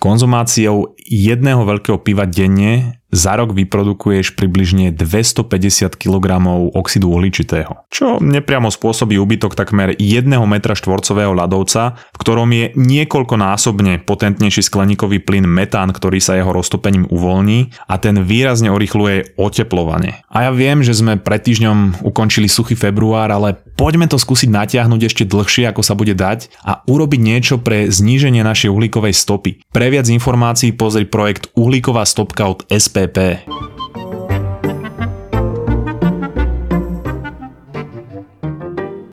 Konzumáciou 0.00 0.96
jedného 1.04 1.60
veľkého 1.68 2.00
piva 2.00 2.24
denne 2.24 2.99
za 3.10 3.34
rok 3.34 3.52
vyprodukuješ 3.52 4.38
približne 4.38 4.94
250 4.94 5.98
kg 5.98 6.26
oxidu 6.74 7.10
uhličitého, 7.10 7.86
čo 7.90 8.22
nepriamo 8.22 8.70
spôsobí 8.70 9.18
úbytok 9.18 9.58
takmer 9.58 9.98
1 9.98 10.30
metra 10.46 10.78
štvorcového 10.78 11.34
ľadovca, 11.34 11.98
v 12.14 12.16
ktorom 12.22 12.48
je 12.54 12.66
niekoľkonásobne 12.78 14.06
potentnejší 14.06 14.62
skleníkový 14.62 15.18
plyn 15.22 15.44
metán, 15.50 15.90
ktorý 15.90 16.22
sa 16.22 16.38
jeho 16.38 16.54
roztopením 16.54 17.10
uvoľní 17.10 17.74
a 17.90 17.98
ten 17.98 18.22
výrazne 18.22 18.70
urychluje 18.70 19.34
oteplovanie. 19.34 20.22
A 20.30 20.46
ja 20.46 20.50
viem, 20.54 20.86
že 20.86 20.94
sme 20.94 21.18
pred 21.18 21.42
týždňom 21.42 22.06
ukončili 22.06 22.46
suchý 22.46 22.78
február, 22.78 23.34
ale 23.34 23.58
poďme 23.74 24.06
to 24.06 24.22
skúsiť 24.22 24.50
natiahnuť 24.50 25.00
ešte 25.10 25.22
dlhšie, 25.26 25.66
ako 25.66 25.82
sa 25.82 25.98
bude 25.98 26.14
dať 26.14 26.52
a 26.62 26.86
urobiť 26.86 27.20
niečo 27.20 27.54
pre 27.58 27.90
zníženie 27.90 28.46
našej 28.46 28.70
uhlíkovej 28.70 29.14
stopy. 29.18 29.66
Pre 29.74 29.86
viac 29.90 30.06
informácií 30.06 30.70
pozri 30.70 31.04
projekt 31.04 31.50
Uhlíková 31.58 32.06
stopka 32.06 32.46
od 32.46 32.62
SP 32.70 32.99
SPP. 33.00 33.48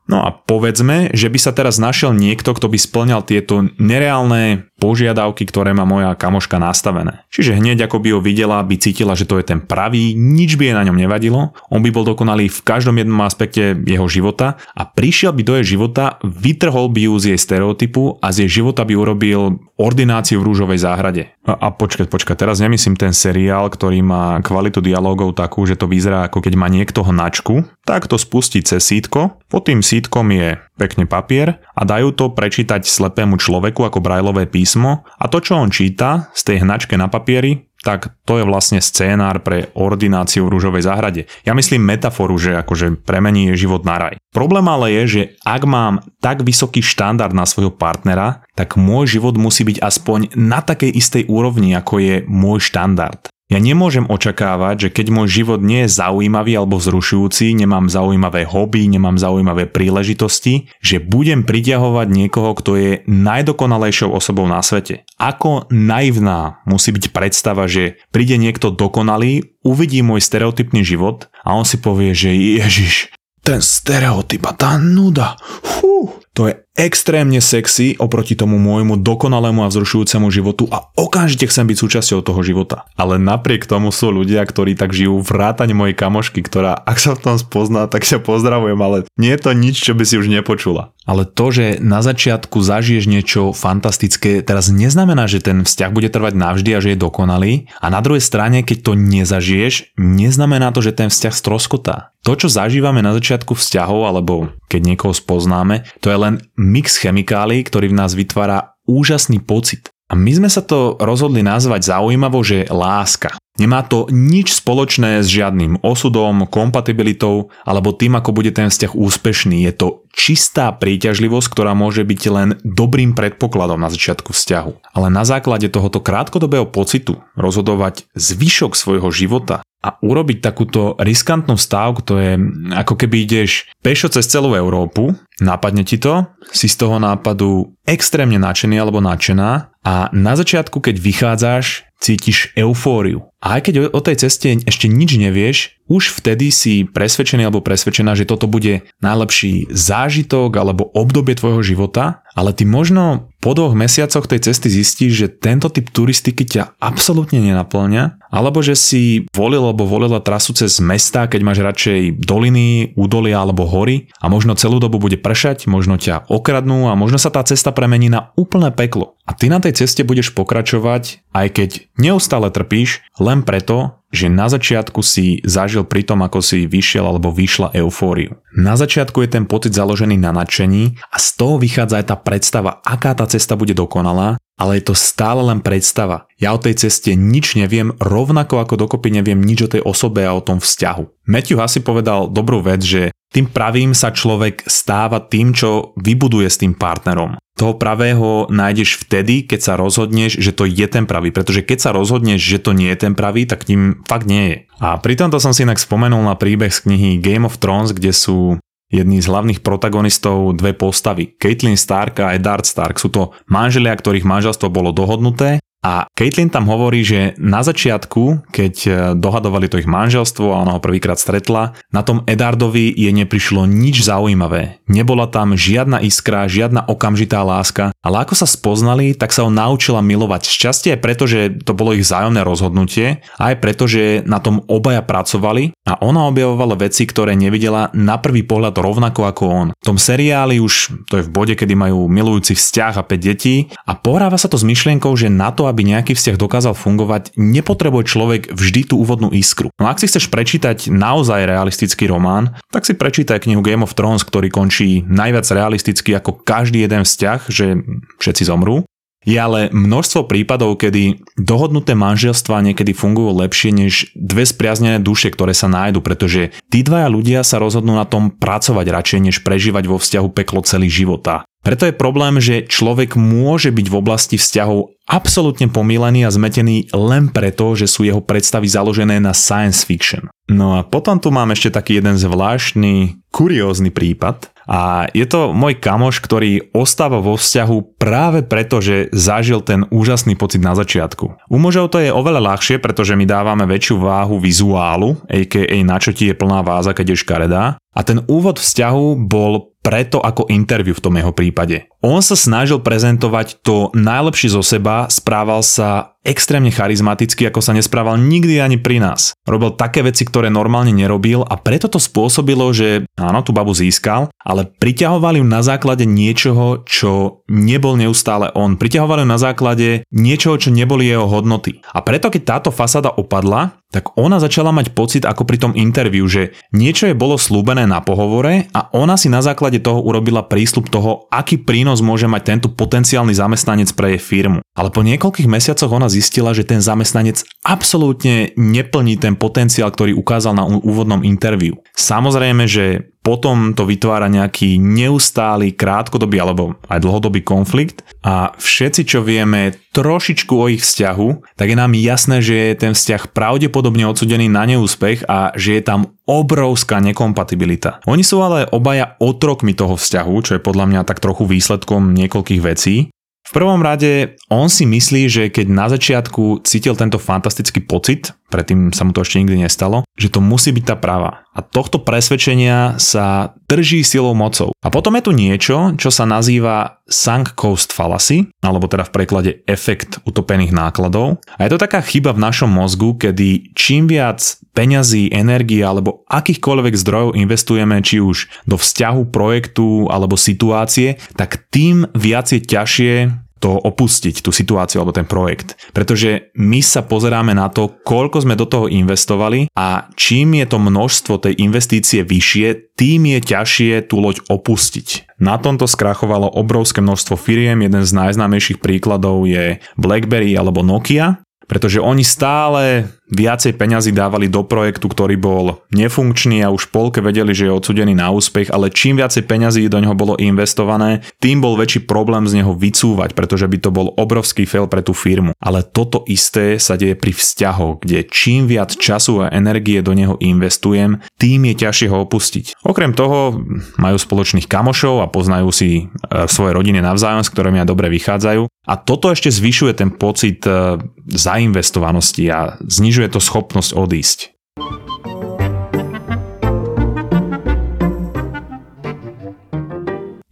No 0.08 0.24
a 0.24 0.32
povedzme, 0.32 1.12
že 1.12 1.28
by 1.28 1.38
sa 1.40 1.52
teraz 1.52 1.76
našiel 1.76 2.16
niekto, 2.16 2.56
kto 2.56 2.72
by 2.72 2.80
splňal 2.80 3.24
tieto 3.28 3.68
nereálne 3.76 4.68
požiadavky, 4.78 5.42
ktoré 5.44 5.74
má 5.74 5.82
moja 5.82 6.14
kamoška 6.14 6.62
nastavené. 6.62 7.26
Čiže 7.34 7.58
hneď 7.58 7.90
ako 7.90 7.98
by 7.98 8.08
ho 8.14 8.20
videla, 8.22 8.62
by 8.62 8.78
cítila, 8.78 9.18
že 9.18 9.26
to 9.26 9.42
je 9.42 9.44
ten 9.50 9.58
pravý, 9.58 10.14
nič 10.14 10.54
by 10.54 10.70
jej 10.70 10.76
na 10.78 10.86
ňom 10.86 10.94
nevadilo, 10.94 11.50
on 11.68 11.82
by 11.82 11.90
bol 11.90 12.06
dokonalý 12.06 12.46
v 12.46 12.60
každom 12.62 12.94
jednom 12.94 13.18
aspekte 13.26 13.74
jeho 13.74 14.06
života 14.06 14.56
a 14.78 14.86
prišiel 14.86 15.34
by 15.34 15.42
do 15.42 15.58
jej 15.58 15.74
života, 15.74 16.22
vytrhol 16.22 16.94
by 16.94 17.10
ju 17.10 17.14
z 17.18 17.24
jej 17.34 17.40
stereotypu 17.42 18.22
a 18.22 18.30
z 18.30 18.46
jej 18.46 18.62
života 18.62 18.86
by 18.86 18.94
urobil 18.94 19.58
ordináciu 19.74 20.38
v 20.38 20.46
rúžovej 20.46 20.78
záhrade. 20.78 21.34
A, 21.42 21.58
a 21.58 21.68
počkať, 21.74 22.06
počkať, 22.06 22.46
teraz 22.46 22.62
nemyslím 22.62 22.94
ten 22.94 23.10
seriál, 23.10 23.66
ktorý 23.66 23.98
má 24.06 24.38
kvalitu 24.46 24.78
dialogov 24.78 25.34
takú, 25.34 25.66
že 25.66 25.74
to 25.74 25.90
vyzerá 25.90 26.30
ako 26.30 26.38
keď 26.38 26.54
má 26.54 26.70
niekto 26.70 27.02
hnačku, 27.02 27.66
tak 27.82 28.06
to 28.06 28.14
spustí 28.14 28.62
cez 28.62 28.86
sítko, 28.86 29.42
pod 29.50 29.66
tým 29.66 29.82
sítkom 29.82 30.30
je 30.30 30.60
pekne 30.78 31.10
papier 31.10 31.58
a 31.74 31.82
dajú 31.82 32.14
to 32.14 32.30
prečítať 32.30 32.86
slepému 32.86 33.40
človeku 33.42 33.82
ako 33.82 33.98
brajlové 33.98 34.46
písmo 34.46 34.67
a 35.16 35.24
to, 35.30 35.38
čo 35.40 35.56
on 35.56 35.72
číta 35.72 36.28
z 36.36 36.42
tej 36.52 36.56
hnačke 36.66 36.98
na 36.98 37.08
papieri, 37.08 37.68
tak 37.78 38.10
to 38.26 38.42
je 38.42 38.44
vlastne 38.44 38.82
scénár 38.82 39.38
pre 39.46 39.70
ordináciu 39.78 40.46
v 40.46 40.58
rúžovej 40.58 40.82
záhrade. 40.82 41.30
Ja 41.46 41.54
myslím 41.54 41.86
metaforu, 41.86 42.34
že 42.34 42.58
akože 42.58 43.06
premení 43.06 43.54
je 43.54 43.64
život 43.64 43.86
na 43.86 43.96
raj. 44.02 44.14
Problém 44.34 44.66
ale 44.66 44.90
je, 44.98 45.02
že 45.06 45.22
ak 45.46 45.62
mám 45.62 46.02
tak 46.18 46.42
vysoký 46.42 46.82
štandard 46.82 47.30
na 47.30 47.46
svojho 47.46 47.70
partnera, 47.70 48.42
tak 48.58 48.74
môj 48.74 49.18
život 49.18 49.38
musí 49.38 49.62
byť 49.62 49.78
aspoň 49.78 50.34
na 50.34 50.58
takej 50.58 50.90
istej 50.90 51.22
úrovni, 51.30 51.78
ako 51.78 52.02
je 52.02 52.14
môj 52.26 52.58
štandard. 52.66 53.30
Ja 53.48 53.64
nemôžem 53.64 54.04
očakávať, 54.04 54.76
že 54.76 54.88
keď 54.92 55.06
môj 55.08 55.40
život 55.40 55.64
nie 55.64 55.88
je 55.88 55.96
zaujímavý 55.96 56.52
alebo 56.60 56.76
vzrušujúci, 56.76 57.56
nemám 57.56 57.88
zaujímavé 57.88 58.44
hobby, 58.44 58.84
nemám 58.84 59.16
zaujímavé 59.16 59.64
príležitosti, 59.64 60.68
že 60.84 61.00
budem 61.00 61.48
priťahovať 61.48 62.12
niekoho, 62.12 62.52
kto 62.52 62.70
je 62.76 62.90
najdokonalejšou 63.08 64.12
osobou 64.12 64.44
na 64.44 64.60
svete. 64.60 65.08
Ako 65.16 65.64
naivná 65.72 66.60
musí 66.68 66.92
byť 66.92 67.08
predstava, 67.08 67.64
že 67.64 67.96
príde 68.12 68.36
niekto 68.36 68.68
dokonalý, 68.68 69.56
uvidí 69.64 70.04
môj 70.04 70.20
stereotypný 70.20 70.84
život 70.84 71.32
a 71.40 71.56
on 71.56 71.64
si 71.64 71.80
povie, 71.80 72.12
že 72.12 72.36
Ježiš, 72.36 73.16
ten 73.40 73.64
stereotyp 73.64 74.44
a 74.44 74.52
tá 74.52 74.76
nuda. 74.76 75.40
Fú, 75.64 76.20
to 76.36 76.52
je 76.52 76.67
extrémne 76.78 77.42
sexy 77.42 77.98
oproti 77.98 78.38
tomu 78.38 78.62
môjmu 78.62 79.02
dokonalému 79.02 79.66
a 79.66 79.68
vzrušujúcemu 79.68 80.30
životu 80.30 80.70
a 80.70 80.86
okamžite 80.94 81.50
chcem 81.50 81.66
byť 81.66 81.76
súčasťou 81.76 82.22
toho 82.22 82.40
života. 82.46 82.86
Ale 82.94 83.18
napriek 83.18 83.66
tomu 83.66 83.90
sú 83.90 84.14
ľudia, 84.14 84.46
ktorí 84.46 84.78
tak 84.78 84.94
žijú 84.94 85.18
vrátane 85.18 85.74
mojej 85.74 85.98
kamošky, 85.98 86.38
ktorá 86.46 86.78
ak 86.86 87.02
sa 87.02 87.18
v 87.18 87.22
tom 87.26 87.36
spozná, 87.36 87.90
tak 87.90 88.06
sa 88.06 88.22
pozdravujem, 88.22 88.78
ale 88.78 88.96
nie 89.18 89.34
je 89.34 89.42
to 89.42 89.50
nič, 89.50 89.82
čo 89.82 89.98
by 89.98 90.06
si 90.06 90.14
už 90.22 90.30
nepočula. 90.30 90.94
Ale 91.08 91.24
to, 91.24 91.48
že 91.48 91.80
na 91.80 92.04
začiatku 92.04 92.60
zažiješ 92.60 93.08
niečo 93.08 93.56
fantastické, 93.56 94.44
teraz 94.44 94.68
neznamená, 94.68 95.24
že 95.24 95.40
ten 95.40 95.64
vzťah 95.64 95.88
bude 95.88 96.12
trvať 96.12 96.36
navždy 96.36 96.70
a 96.76 96.84
že 96.84 96.92
je 96.92 97.00
dokonalý. 97.00 97.52
A 97.80 97.88
na 97.88 98.04
druhej 98.04 98.20
strane, 98.20 98.60
keď 98.60 98.78
to 98.84 98.92
nezažiješ, 98.92 99.96
neznamená 99.96 100.68
to, 100.68 100.84
že 100.84 100.92
ten 100.92 101.08
vzťah 101.08 101.32
stroskotá. 101.32 102.12
To, 102.28 102.36
čo 102.36 102.52
zažívame 102.52 103.00
na 103.00 103.16
začiatku 103.16 103.56
vzťahov, 103.56 104.04
alebo 104.04 104.52
keď 104.68 104.80
niekoho 104.84 105.16
spoznáme, 105.16 105.88
to 106.04 106.12
je 106.12 106.18
len 106.20 106.44
mix 106.68 107.00
chemikálií, 107.00 107.64
ktorý 107.64 107.88
v 107.88 107.98
nás 107.98 108.12
vytvára 108.12 108.76
úžasný 108.84 109.40
pocit. 109.40 109.88
A 110.08 110.16
my 110.16 110.32
sme 110.40 110.48
sa 110.48 110.64
to 110.64 110.96
rozhodli 110.96 111.44
nazvať 111.44 111.92
zaujímavo, 111.92 112.40
že 112.40 112.64
láska. 112.72 113.36
Nemá 113.60 113.82
to 113.84 114.06
nič 114.08 114.56
spoločné 114.56 115.20
s 115.20 115.28
žiadnym 115.28 115.82
osudom, 115.82 116.46
kompatibilitou 116.46 117.50
alebo 117.66 117.92
tým, 117.92 118.16
ako 118.16 118.30
bude 118.30 118.54
ten 118.54 118.70
vzťah 118.70 118.94
úspešný. 118.94 119.66
Je 119.68 119.74
to 119.74 119.88
čistá 120.14 120.72
príťažlivosť, 120.72 121.48
ktorá 121.50 121.74
môže 121.74 122.06
byť 122.06 122.22
len 122.30 122.48
dobrým 122.62 123.12
predpokladom 123.18 123.82
na 123.82 123.90
začiatku 123.90 124.30
vzťahu. 124.32 124.94
Ale 124.94 125.08
na 125.10 125.26
základe 125.26 125.68
tohoto 125.68 126.00
krátkodobého 126.00 126.70
pocitu 126.70 127.20
rozhodovať 127.34 128.06
zvyšok 128.14 128.78
svojho 128.78 129.10
života 129.12 129.60
a 129.88 129.96
urobiť 130.04 130.44
takúto 130.44 130.92
riskantnú 131.00 131.56
stávku, 131.56 132.04
to 132.04 132.20
je 132.20 132.36
ako 132.76 133.00
keby 133.00 133.24
ideš 133.24 133.72
pešo 133.80 134.12
cez 134.12 134.28
celú 134.28 134.52
Európu, 134.52 135.16
napadne 135.40 135.80
ti 135.80 135.96
to, 135.96 136.28
si 136.52 136.68
z 136.68 136.76
toho 136.76 137.00
nápadu 137.00 137.72
extrémne 137.88 138.36
nadšený 138.36 138.76
alebo 138.76 139.00
nadšená 139.00 139.72
a 139.80 140.12
na 140.12 140.32
začiatku, 140.36 140.84
keď 140.84 140.96
vychádzaš, 141.00 141.88
cítiš 141.98 142.52
eufóriu. 142.54 143.26
A 143.38 143.58
aj 143.58 143.70
keď 143.70 143.74
o 143.94 144.00
tej 144.02 144.26
ceste 144.26 144.58
ešte 144.66 144.90
nič 144.90 145.14
nevieš, 145.14 145.78
už 145.88 146.12
vtedy 146.20 146.52
si 146.52 146.84
presvedčený 146.84 147.48
alebo 147.48 147.64
presvedčená, 147.64 148.12
že 148.12 148.28
toto 148.28 148.44
bude 148.44 148.84
najlepší 149.00 149.72
zážitok 149.72 150.52
alebo 150.60 150.92
obdobie 150.92 151.32
tvojho 151.32 151.64
života, 151.64 152.20
ale 152.36 152.52
ty 152.52 152.68
možno 152.68 153.32
po 153.40 153.56
dvoch 153.56 153.72
mesiacoch 153.72 154.28
tej 154.28 154.50
cesty 154.50 154.68
zistíš, 154.68 155.12
že 155.16 155.28
tento 155.32 155.72
typ 155.72 155.88
turistiky 155.88 156.44
ťa 156.44 156.76
absolútne 156.78 157.40
nenaplňa, 157.40 158.20
alebo 158.28 158.60
že 158.60 158.76
si 158.76 159.24
volil 159.32 159.64
alebo 159.64 159.88
volila 159.88 160.20
trasu 160.20 160.52
cez 160.52 160.76
mesta, 160.82 161.24
keď 161.24 161.40
máš 161.40 161.58
radšej 161.64 162.20
doliny, 162.20 162.92
údolia 162.94 163.40
alebo 163.40 163.64
hory 163.64 164.12
a 164.20 164.28
možno 164.28 164.58
celú 164.58 164.78
dobu 164.82 165.00
bude 165.00 165.16
pršať, 165.16 165.70
možno 165.70 165.96
ťa 165.96 166.28
okradnú 166.28 166.92
a 166.92 166.98
možno 166.98 167.16
sa 167.16 167.32
tá 167.32 167.40
cesta 167.46 167.72
premení 167.72 168.12
na 168.12 168.34
úplné 168.36 168.74
peklo. 168.74 169.16
A 169.24 169.32
ty 169.32 169.48
na 169.48 169.62
tej 169.62 169.84
ceste 169.84 170.04
budeš 170.04 170.34
pokračovať, 170.36 171.24
aj 171.32 171.46
keď 171.52 171.70
neustále 171.96 172.52
trpíš, 172.52 173.06
len 173.28 173.44
preto, 173.44 174.00
že 174.08 174.32
na 174.32 174.48
začiatku 174.48 175.04
si 175.04 175.44
zažil 175.44 175.84
pri 175.84 176.00
tom, 176.00 176.24
ako 176.24 176.40
si 176.40 176.64
vyšiel 176.64 177.04
alebo 177.04 177.28
vyšla 177.28 177.76
eufóriu. 177.76 178.40
Na 178.56 178.72
začiatku 178.80 179.20
je 179.20 179.28
ten 179.28 179.44
pocit 179.44 179.76
založený 179.76 180.16
na 180.16 180.32
nadšení 180.32 180.96
a 181.12 181.16
z 181.20 181.28
toho 181.36 181.60
vychádza 181.60 182.00
aj 182.00 182.06
tá 182.08 182.16
predstava, 182.16 182.80
aká 182.80 183.12
tá 183.12 183.28
cesta 183.28 183.52
bude 183.52 183.76
dokonalá, 183.76 184.40
ale 184.58 184.82
je 184.82 184.90
to 184.90 184.94
stále 184.98 185.40
len 185.40 185.62
predstava. 185.62 186.26
Ja 186.36 186.52
o 186.52 186.60
tej 186.60 186.76
ceste 186.76 187.14
nič 187.14 187.54
neviem, 187.54 187.94
rovnako 188.02 188.60
ako 188.60 188.74
dokopy 188.74 189.14
neviem 189.14 189.38
nič 189.38 189.64
o 189.64 189.72
tej 189.72 189.82
osobe 189.86 190.26
a 190.26 190.34
o 190.34 190.44
tom 190.44 190.58
vzťahu. 190.58 191.30
Matthew 191.30 191.62
Hussey 191.62 191.80
povedal 191.86 192.26
dobrú 192.28 192.60
vec, 192.60 192.82
že 192.82 193.14
tým 193.28 193.46
pravým 193.48 193.92
sa 193.92 194.10
človek 194.10 194.64
stáva 194.66 195.20
tým, 195.20 195.52
čo 195.52 195.92
vybuduje 196.00 196.48
s 196.48 196.60
tým 196.60 196.72
partnerom. 196.72 197.36
Toho 197.58 197.74
pravého 197.76 198.46
nájdeš 198.48 199.02
vtedy, 199.02 199.44
keď 199.44 199.60
sa 199.60 199.74
rozhodneš, 199.74 200.38
že 200.38 200.54
to 200.54 200.64
je 200.64 200.86
ten 200.86 201.04
pravý. 201.04 201.34
Pretože 201.34 201.66
keď 201.66 201.78
sa 201.78 201.90
rozhodneš, 201.90 202.38
že 202.38 202.62
to 202.62 202.70
nie 202.72 202.88
je 202.94 202.98
ten 203.02 203.18
pravý, 203.18 203.44
tak 203.44 203.66
tým 203.66 204.06
fakt 204.06 204.30
nie 204.30 204.44
je. 204.46 204.56
A 204.78 204.96
pri 204.96 205.18
tomto 205.18 205.42
som 205.42 205.50
si 205.50 205.66
inak 205.66 205.82
spomenul 205.82 206.22
na 206.22 206.38
príbeh 206.38 206.70
z 206.70 206.86
knihy 206.86 207.10
Game 207.18 207.44
of 207.44 207.58
Thrones, 207.58 207.90
kde 207.90 208.14
sú 208.14 208.62
jedný 208.88 209.20
z 209.20 209.28
hlavných 209.28 209.60
protagonistov 209.60 210.56
dve 210.56 210.72
postavy. 210.72 211.36
Caitlyn 211.36 211.76
Stark 211.76 212.24
a 212.24 212.32
Eddard 212.34 212.64
Stark 212.64 212.96
sú 212.96 213.12
to 213.12 213.36
manželia, 213.48 213.92
ktorých 213.92 214.24
manželstvo 214.24 214.72
bolo 214.72 214.90
dohodnuté 214.90 215.60
a 215.78 216.10
Caitlyn 216.10 216.50
tam 216.50 216.66
hovorí, 216.66 217.06
že 217.06 217.38
na 217.38 217.62
začiatku, 217.62 218.50
keď 218.50 218.74
e, 218.82 218.90
dohadovali 219.14 219.70
to 219.70 219.78
ich 219.78 219.86
manželstvo 219.86 220.50
a 220.50 220.66
ona 220.66 220.74
ho 220.74 220.82
prvýkrát 220.82 221.14
stretla, 221.22 221.78
na 221.94 222.02
tom 222.02 222.26
Edardovi 222.26 222.90
jej 222.90 223.14
neprišlo 223.14 223.62
nič 223.62 224.02
zaujímavé. 224.02 224.82
Nebola 224.90 225.30
tam 225.30 225.54
žiadna 225.54 226.02
iskra, 226.02 226.50
žiadna 226.50 226.82
okamžitá 226.90 227.46
láska, 227.46 227.94
ale 228.02 228.26
ako 228.26 228.34
sa 228.34 228.50
spoznali, 228.50 229.14
tak 229.14 229.30
sa 229.30 229.46
ho 229.46 229.54
naučila 229.54 230.02
milovať. 230.02 230.50
Šťastie 230.50 230.98
aj 230.98 231.00
preto, 231.00 231.30
že 231.30 231.54
to 231.62 231.78
bolo 231.78 231.94
ich 231.94 232.02
zájomné 232.02 232.42
rozhodnutie, 232.42 233.22
aj 233.38 233.54
preto, 233.62 233.86
že 233.86 234.26
na 234.26 234.42
tom 234.42 234.66
obaja 234.66 235.06
pracovali 235.06 235.78
a 235.86 236.02
ona 236.02 236.26
objavovala 236.26 236.74
veci, 236.74 237.06
ktoré 237.06 237.38
nevidela 237.38 237.94
na 237.94 238.18
prvý 238.18 238.42
pohľad 238.42 238.74
rovnako 238.74 239.30
ako 239.30 239.42
on. 239.46 239.68
V 239.78 239.86
tom 239.94 239.94
seriáli 239.94 240.58
už 240.58 241.06
to 241.06 241.22
je 241.22 241.26
v 241.26 241.30
bode, 241.30 241.54
kedy 241.54 241.78
majú 241.78 242.10
milujúci 242.10 242.58
vzťah 242.58 242.98
a 242.98 243.06
5 243.06 243.14
detí 243.22 243.70
a 243.86 243.94
pohráva 243.94 244.34
sa 244.34 244.50
to 244.50 244.58
s 244.58 244.66
myšlienkou, 244.66 245.14
že 245.14 245.30
na 245.30 245.54
to, 245.54 245.67
aby 245.68 245.84
nejaký 245.84 246.16
vzťah 246.16 246.36
dokázal 246.40 246.74
fungovať, 246.74 247.36
nepotrebuje 247.36 248.04
človek 248.08 248.42
vždy 248.50 248.92
tú 248.92 249.00
úvodnú 249.00 249.30
iskru. 249.30 249.68
No 249.76 249.86
ak 249.86 250.00
si 250.00 250.08
chceš 250.08 250.32
prečítať 250.32 250.88
naozaj 250.88 251.46
realistický 251.46 252.08
román, 252.08 252.56
tak 252.72 252.88
si 252.88 252.96
prečítaj 252.96 253.44
knihu 253.44 253.60
Game 253.60 253.84
of 253.84 253.92
Thrones, 253.92 254.24
ktorý 254.24 254.48
končí 254.48 255.04
najviac 255.04 255.44
realisticky 255.48 256.16
ako 256.16 256.40
každý 256.42 256.88
jeden 256.88 257.04
vzťah, 257.04 257.40
že 257.52 257.78
všetci 258.18 258.48
zomrú. 258.48 258.88
Je 259.26 259.34
ale 259.34 259.68
množstvo 259.74 260.30
prípadov, 260.30 260.78
kedy 260.78 261.20
dohodnuté 261.34 261.98
manželstva 261.98 262.62
niekedy 262.62 262.94
fungujú 262.94 263.34
lepšie 263.42 263.74
než 263.74 264.14
dve 264.14 264.46
spriaznené 264.46 265.02
duše, 265.02 265.34
ktoré 265.34 265.52
sa 265.52 265.66
nájdu, 265.66 265.98
pretože 266.00 266.54
tí 266.70 266.86
dvaja 266.86 267.10
ľudia 267.10 267.40
sa 267.42 267.58
rozhodnú 267.58 267.98
na 267.98 268.06
tom 268.06 268.30
pracovať 268.30 268.86
radšej, 268.86 269.20
než 269.20 269.36
prežívať 269.42 269.84
vo 269.90 269.98
vzťahu 269.98 270.28
peklo 270.32 270.62
celý 270.62 270.86
života. 270.86 271.42
Preto 271.62 271.84
je 271.84 271.94
problém, 271.96 272.38
že 272.38 272.64
človek 272.64 273.18
môže 273.18 273.74
byť 273.74 273.86
v 273.90 273.98
oblasti 273.98 274.36
vzťahov 274.38 274.94
absolútne 275.10 275.66
pomílený 275.68 276.24
a 276.24 276.32
zmetený 276.32 276.92
len 276.94 277.32
preto, 277.32 277.74
že 277.74 277.90
sú 277.90 278.06
jeho 278.06 278.22
predstavy 278.22 278.68
založené 278.70 279.18
na 279.18 279.34
science 279.34 279.82
fiction. 279.82 280.30
No 280.48 280.78
a 280.78 280.86
potom 280.86 281.20
tu 281.20 281.28
mám 281.28 281.52
ešte 281.52 281.74
taký 281.74 282.00
jeden 282.00 282.16
zvláštny, 282.16 283.20
kuriózny 283.28 283.92
prípad, 283.92 284.48
a 284.68 285.08
je 285.16 285.24
to 285.24 285.56
môj 285.56 285.80
kamoš, 285.80 286.20
ktorý 286.20 286.76
ostáva 286.76 287.24
vo 287.24 287.40
vzťahu 287.40 287.96
práve 287.96 288.44
preto, 288.44 288.84
že 288.84 289.08
zažil 289.16 289.64
ten 289.64 289.88
úžasný 289.88 290.36
pocit 290.36 290.60
na 290.60 290.76
začiatku. 290.76 291.48
U 291.48 291.56
mužov 291.56 291.88
to 291.88 292.04
je 292.04 292.12
oveľa 292.12 292.52
ľahšie, 292.52 292.76
pretože 292.76 293.16
my 293.16 293.24
dávame 293.24 293.64
väčšiu 293.64 293.96
váhu 293.96 294.36
vizuálu, 294.36 295.16
a.k.a. 295.24 295.76
na 295.80 295.96
čo 295.96 296.12
ti 296.12 296.28
je 296.28 296.36
plná 296.36 296.60
váza, 296.60 296.92
keď 296.92 297.16
je 297.16 297.20
škaredá. 297.24 297.64
A 297.96 298.00
ten 298.04 298.20
úvod 298.28 298.60
vzťahu 298.60 299.24
bol 299.24 299.72
preto 299.88 300.20
ako 300.20 300.52
interview 300.52 300.92
v 300.92 301.00
tom 301.00 301.16
jeho 301.16 301.32
prípade. 301.32 301.88
On 302.04 302.20
sa 302.20 302.36
snažil 302.36 302.84
prezentovať 302.84 303.64
to 303.64 303.88
najlepšie 303.96 304.52
zo 304.52 304.60
seba, 304.60 305.08
správal 305.08 305.64
sa 305.64 306.17
extrémne 306.26 306.72
charizmaticky, 306.72 307.46
ako 307.46 307.60
sa 307.62 307.72
nesprával 307.74 308.18
nikdy 308.18 308.58
ani 308.58 308.76
pri 308.78 309.00
nás. 309.00 309.34
Robil 309.46 309.74
také 309.74 310.02
veci, 310.02 310.26
ktoré 310.26 310.50
normálne 310.50 310.90
nerobil 310.90 311.42
a 311.46 311.54
preto 311.56 311.86
to 311.86 312.02
spôsobilo, 312.02 312.70
že 312.74 313.06
áno, 313.18 313.40
tú 313.42 313.54
babu 313.54 313.72
získal, 313.72 314.28
ale 314.42 314.66
priťahovali 314.66 315.40
ju 315.40 315.46
na 315.46 315.60
základe 315.64 316.04
niečoho, 316.04 316.82
čo 316.84 317.42
nebol 317.48 317.96
neustále 317.96 318.50
on. 318.52 318.76
Priťahovali 318.76 319.24
ju 319.24 319.28
na 319.28 319.40
základe 319.40 319.88
niečoho, 320.12 320.58
čo 320.58 320.74
neboli 320.74 321.08
jeho 321.08 321.28
hodnoty. 321.28 321.80
A 321.92 322.02
preto, 322.04 322.28
keď 322.28 322.42
táto 322.58 322.70
fasáda 322.74 323.14
opadla, 323.14 323.78
tak 323.88 324.12
ona 324.20 324.36
začala 324.36 324.68
mať 324.68 324.92
pocit 324.92 325.24
ako 325.24 325.48
pri 325.48 325.56
tom 325.56 325.72
interviu, 325.72 326.28
že 326.28 326.52
niečo 326.76 327.08
je 327.08 327.16
bolo 327.16 327.40
slúbené 327.40 327.88
na 327.88 328.04
pohovore 328.04 328.68
a 328.76 328.92
ona 328.92 329.16
si 329.16 329.32
na 329.32 329.40
základe 329.40 329.80
toho 329.80 330.04
urobila 330.04 330.44
prísľub 330.44 330.92
toho, 330.92 331.24
aký 331.32 331.56
prínos 331.56 332.04
môže 332.04 332.28
mať 332.28 332.42
tento 332.44 332.68
potenciálny 332.68 333.32
zamestnanec 333.32 333.88
pre 333.96 334.16
jej 334.16 334.20
firmu. 334.20 334.60
Ale 334.76 334.92
po 334.92 335.00
niekoľkých 335.00 335.48
mesiacoch 335.48 335.88
ona 335.88 336.07
zistila, 336.08 336.56
že 336.56 336.66
ten 336.66 336.82
zamestnanec 336.82 337.44
absolútne 337.62 338.52
neplní 338.56 339.20
ten 339.20 339.36
potenciál, 339.36 339.92
ktorý 339.92 340.16
ukázal 340.16 340.56
na 340.56 340.64
úvodnom 340.64 341.22
interviu. 341.22 341.78
Samozrejme, 341.94 342.64
že 342.64 343.14
potom 343.28 343.76
to 343.76 343.84
vytvára 343.84 344.32
nejaký 344.32 344.80
neustály 344.80 345.76
krátkodobý 345.76 346.40
alebo 346.40 346.80
aj 346.88 347.04
dlhodobý 347.04 347.44
konflikt 347.44 348.00
a 348.24 348.56
všetci, 348.56 349.04
čo 349.04 349.20
vieme 349.20 349.76
trošičku 349.92 350.54
o 350.56 350.70
ich 350.72 350.80
vzťahu, 350.80 351.58
tak 351.58 351.68
je 351.68 351.76
nám 351.76 351.92
jasné, 351.92 352.40
že 352.40 352.54
je 352.56 352.74
ten 352.88 352.92
vzťah 352.96 353.36
pravdepodobne 353.36 354.08
odsudený 354.08 354.48
na 354.48 354.64
neúspech 354.64 355.28
a 355.28 355.52
že 355.58 355.76
je 355.76 355.82
tam 355.84 356.16
obrovská 356.24 357.04
nekompatibilita. 357.04 358.00
Oni 358.08 358.24
sú 358.24 358.40
ale 358.40 358.64
obaja 358.72 359.20
otrokmi 359.20 359.76
toho 359.76 360.00
vzťahu, 360.00 360.34
čo 360.48 360.52
je 360.56 360.64
podľa 360.64 360.88
mňa 360.88 361.00
tak 361.04 361.20
trochu 361.20 361.44
výsledkom 361.44 362.16
niekoľkých 362.16 362.62
vecí. 362.64 363.12
V 363.48 363.56
prvom 363.56 363.80
rade 363.80 364.36
on 364.52 364.68
si 364.68 364.84
myslí, 364.84 365.22
že 365.24 365.42
keď 365.48 365.66
na 365.72 365.88
začiatku 365.88 366.68
cítil 366.68 366.92
tento 366.92 367.16
fantastický 367.16 367.80
pocit, 367.80 368.36
predtým 368.48 368.90
sa 368.96 369.04
mu 369.04 369.12
to 369.12 369.22
ešte 369.22 369.40
nikdy 369.44 369.64
nestalo, 369.64 370.04
že 370.16 370.32
to 370.32 370.40
musí 370.40 370.72
byť 370.72 370.84
tá 370.84 370.96
práva. 370.96 371.44
A 371.52 371.60
tohto 371.60 372.00
presvedčenia 372.00 372.96
sa 372.96 373.56
drží 373.68 374.02
silou 374.02 374.32
mocou. 374.32 374.72
A 374.80 374.88
potom 374.88 375.14
je 375.18 375.26
tu 375.26 375.32
niečo, 375.36 375.92
čo 376.00 376.08
sa 376.08 376.24
nazýva 376.24 377.04
sunk 377.08 377.56
cost 377.56 377.92
fallacy, 377.92 378.48
alebo 378.62 378.86
teda 378.86 379.08
v 379.08 379.14
preklade 379.14 379.50
efekt 379.64 380.20
utopených 380.24 380.72
nákladov. 380.72 381.40
A 381.56 381.66
je 381.66 381.72
to 381.74 381.82
taká 381.82 382.00
chyba 382.04 382.36
v 382.36 382.42
našom 382.44 382.70
mozgu, 382.70 383.16
kedy 383.16 383.74
čím 383.74 384.06
viac 384.06 384.60
peňazí, 384.76 385.34
energie 385.34 385.82
alebo 385.82 386.22
akýchkoľvek 386.30 386.94
zdrojov 386.94 387.34
investujeme, 387.34 387.98
či 387.98 388.22
už 388.22 388.46
do 388.70 388.78
vzťahu, 388.78 389.34
projektu 389.34 390.06
alebo 390.06 390.38
situácie, 390.38 391.18
tak 391.34 391.66
tým 391.74 392.06
viac 392.14 392.54
je 392.54 392.62
ťažšie 392.62 393.47
to 393.58 393.74
opustiť, 393.74 394.40
tú 394.42 394.50
situáciu 394.54 395.02
alebo 395.02 395.14
ten 395.14 395.26
projekt. 395.26 395.74
Pretože 395.90 396.54
my 396.54 396.80
sa 396.82 397.02
pozeráme 397.02 397.52
na 397.54 397.68
to, 397.70 397.90
koľko 398.06 398.46
sme 398.46 398.54
do 398.54 398.66
toho 398.66 398.86
investovali 398.86 399.70
a 399.74 400.06
čím 400.14 400.62
je 400.62 400.66
to 400.66 400.78
množstvo 400.78 401.42
tej 401.42 401.54
investície 401.58 402.22
vyššie, 402.22 402.96
tým 402.98 403.30
je 403.36 403.38
ťažšie 403.42 404.10
tú 404.10 404.22
loď 404.22 404.42
opustiť. 404.46 405.38
Na 405.38 405.58
tomto 405.58 405.86
skrachovalo 405.86 406.50
obrovské 406.50 406.98
množstvo 406.98 407.38
firiem, 407.38 407.86
jeden 407.86 408.02
z 408.02 408.10
najznámejších 408.14 408.82
príkladov 408.82 409.46
je 409.46 409.78
BlackBerry 409.94 410.54
alebo 410.58 410.82
Nokia, 410.82 411.42
pretože 411.68 412.00
oni 412.00 412.24
stále 412.24 413.12
viacej 413.32 413.76
peňazí 413.76 414.10
dávali 414.12 414.48
do 414.48 414.64
projektu, 414.64 415.08
ktorý 415.08 415.36
bol 415.36 415.84
nefunkčný 415.92 416.64
a 416.64 416.72
už 416.72 416.88
polke 416.92 417.20
vedeli, 417.20 417.52
že 417.52 417.68
je 417.68 417.76
odsudený 417.76 418.16
na 418.16 418.32
úspech, 418.32 418.72
ale 418.72 418.92
čím 418.92 419.20
viacej 419.20 419.44
peňazí 419.44 419.88
do 419.88 420.00
neho 420.00 420.16
bolo 420.16 420.36
investované, 420.40 421.24
tým 421.40 421.60
bol 421.60 421.76
väčší 421.76 422.04
problém 422.04 422.48
z 422.48 422.62
neho 422.62 422.72
vycúvať, 422.76 423.32
pretože 423.36 423.68
by 423.68 423.78
to 423.80 423.90
bol 423.92 424.12
obrovský 424.16 424.64
fail 424.64 424.88
pre 424.88 425.04
tú 425.04 425.12
firmu. 425.12 425.52
Ale 425.58 425.84
toto 425.84 426.24
isté 426.28 426.78
sa 426.80 426.94
deje 426.94 427.18
pri 427.18 427.34
vzťahoch, 427.34 428.04
kde 428.04 428.28
čím 428.28 428.70
viac 428.70 428.94
času 428.94 429.44
a 429.44 429.52
energie 429.52 430.00
do 430.00 430.14
neho 430.14 430.38
investujem, 430.38 431.20
tým 431.36 431.68
je 431.72 431.74
ťažšie 431.84 432.08
ho 432.12 432.24
opustiť. 432.24 432.84
Okrem 432.84 433.12
toho 433.12 433.58
majú 433.98 434.16
spoločných 434.16 434.70
kamošov 434.70 435.24
a 435.24 435.30
poznajú 435.30 435.68
si 435.74 435.90
e, 435.98 436.04
svoje 436.46 436.72
rodiny 436.72 437.02
navzájom, 437.02 437.42
s 437.42 437.50
ktorými 437.50 437.82
aj 437.82 437.88
dobre 437.90 438.06
vychádzajú. 438.12 438.70
A 438.88 438.94
toto 438.96 439.34
ešte 439.34 439.50
zvyšuje 439.50 439.92
ten 439.98 440.14
pocit 440.14 440.62
e, 440.64 441.02
zainvestovanosti 441.28 442.44
a 442.48 442.78
znižuje 442.80 443.17
znižuje 443.18 443.34
to 443.34 443.42
schopnosť 443.42 443.90
odísť. 443.98 444.38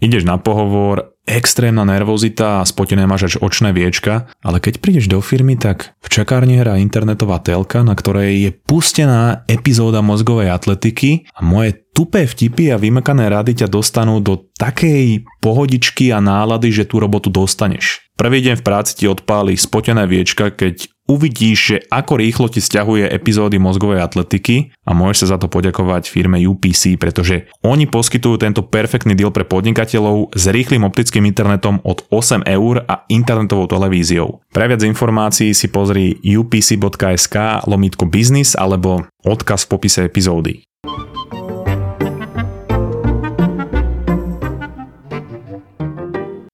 Ideš 0.02 0.26
na 0.26 0.38
pohovor, 0.38 1.14
extrémna 1.26 1.86
nervozita 1.86 2.62
a 2.62 2.66
spotené 2.66 3.06
máš 3.06 3.30
až 3.30 3.34
očné 3.38 3.70
viečka, 3.70 4.26
ale 4.42 4.58
keď 4.58 4.82
prídeš 4.82 5.06
do 5.06 5.22
firmy, 5.22 5.54
tak 5.54 5.94
v 6.02 6.08
čakárni 6.10 6.58
hrá 6.58 6.78
internetová 6.82 7.38
telka, 7.38 7.86
na 7.86 7.94
ktorej 7.94 8.30
je 8.34 8.50
pustená 8.50 9.46
epizóda 9.46 10.02
mozgovej 10.02 10.50
atletiky 10.50 11.30
a 11.34 11.42
moje 11.46 11.86
tupé 11.94 12.26
vtipy 12.26 12.74
a 12.74 12.82
vymakané 12.82 13.30
rady 13.30 13.62
ťa 13.62 13.70
dostanú 13.70 14.18
do 14.18 14.50
takej 14.58 15.22
pohodičky 15.38 16.10
a 16.10 16.18
nálady, 16.18 16.74
že 16.74 16.86
tú 16.86 16.98
robotu 16.98 17.30
dostaneš. 17.30 18.06
Prvý 18.18 18.42
deň 18.42 18.58
v 18.58 18.66
práci 18.66 18.92
ti 18.98 19.04
odpáli 19.06 19.54
spotené 19.54 20.06
viečka, 20.10 20.54
keď 20.54 20.95
uvidíš, 21.06 21.58
že 21.58 21.76
ako 21.88 22.18
rýchlo 22.18 22.46
ti 22.50 22.58
stiahuje 22.62 23.08
epizódy 23.10 23.56
mozgovej 23.56 24.02
atletiky 24.02 24.74
a 24.84 24.92
môžeš 24.92 25.18
sa 25.26 25.26
za 25.34 25.36
to 25.42 25.46
poďakovať 25.46 26.10
firme 26.10 26.42
UPC, 26.42 26.98
pretože 26.98 27.46
oni 27.62 27.86
poskytujú 27.86 28.36
tento 28.42 28.66
perfektný 28.66 29.14
deal 29.14 29.30
pre 29.30 29.46
podnikateľov 29.46 30.34
s 30.34 30.44
rýchlým 30.50 30.84
optickým 30.84 31.24
internetom 31.24 31.80
od 31.86 32.04
8 32.10 32.44
eur 32.44 32.84
a 32.84 33.06
internetovou 33.08 33.70
televíziou. 33.70 34.42
Pre 34.50 34.66
viac 34.66 34.82
informácií 34.82 35.54
si 35.54 35.70
pozri 35.70 36.18
upc.sk 36.20 37.66
lomitko 37.66 38.04
business 38.10 38.58
alebo 38.58 39.06
odkaz 39.22 39.64
v 39.66 39.70
popise 39.70 40.00
epizódy. 40.06 40.66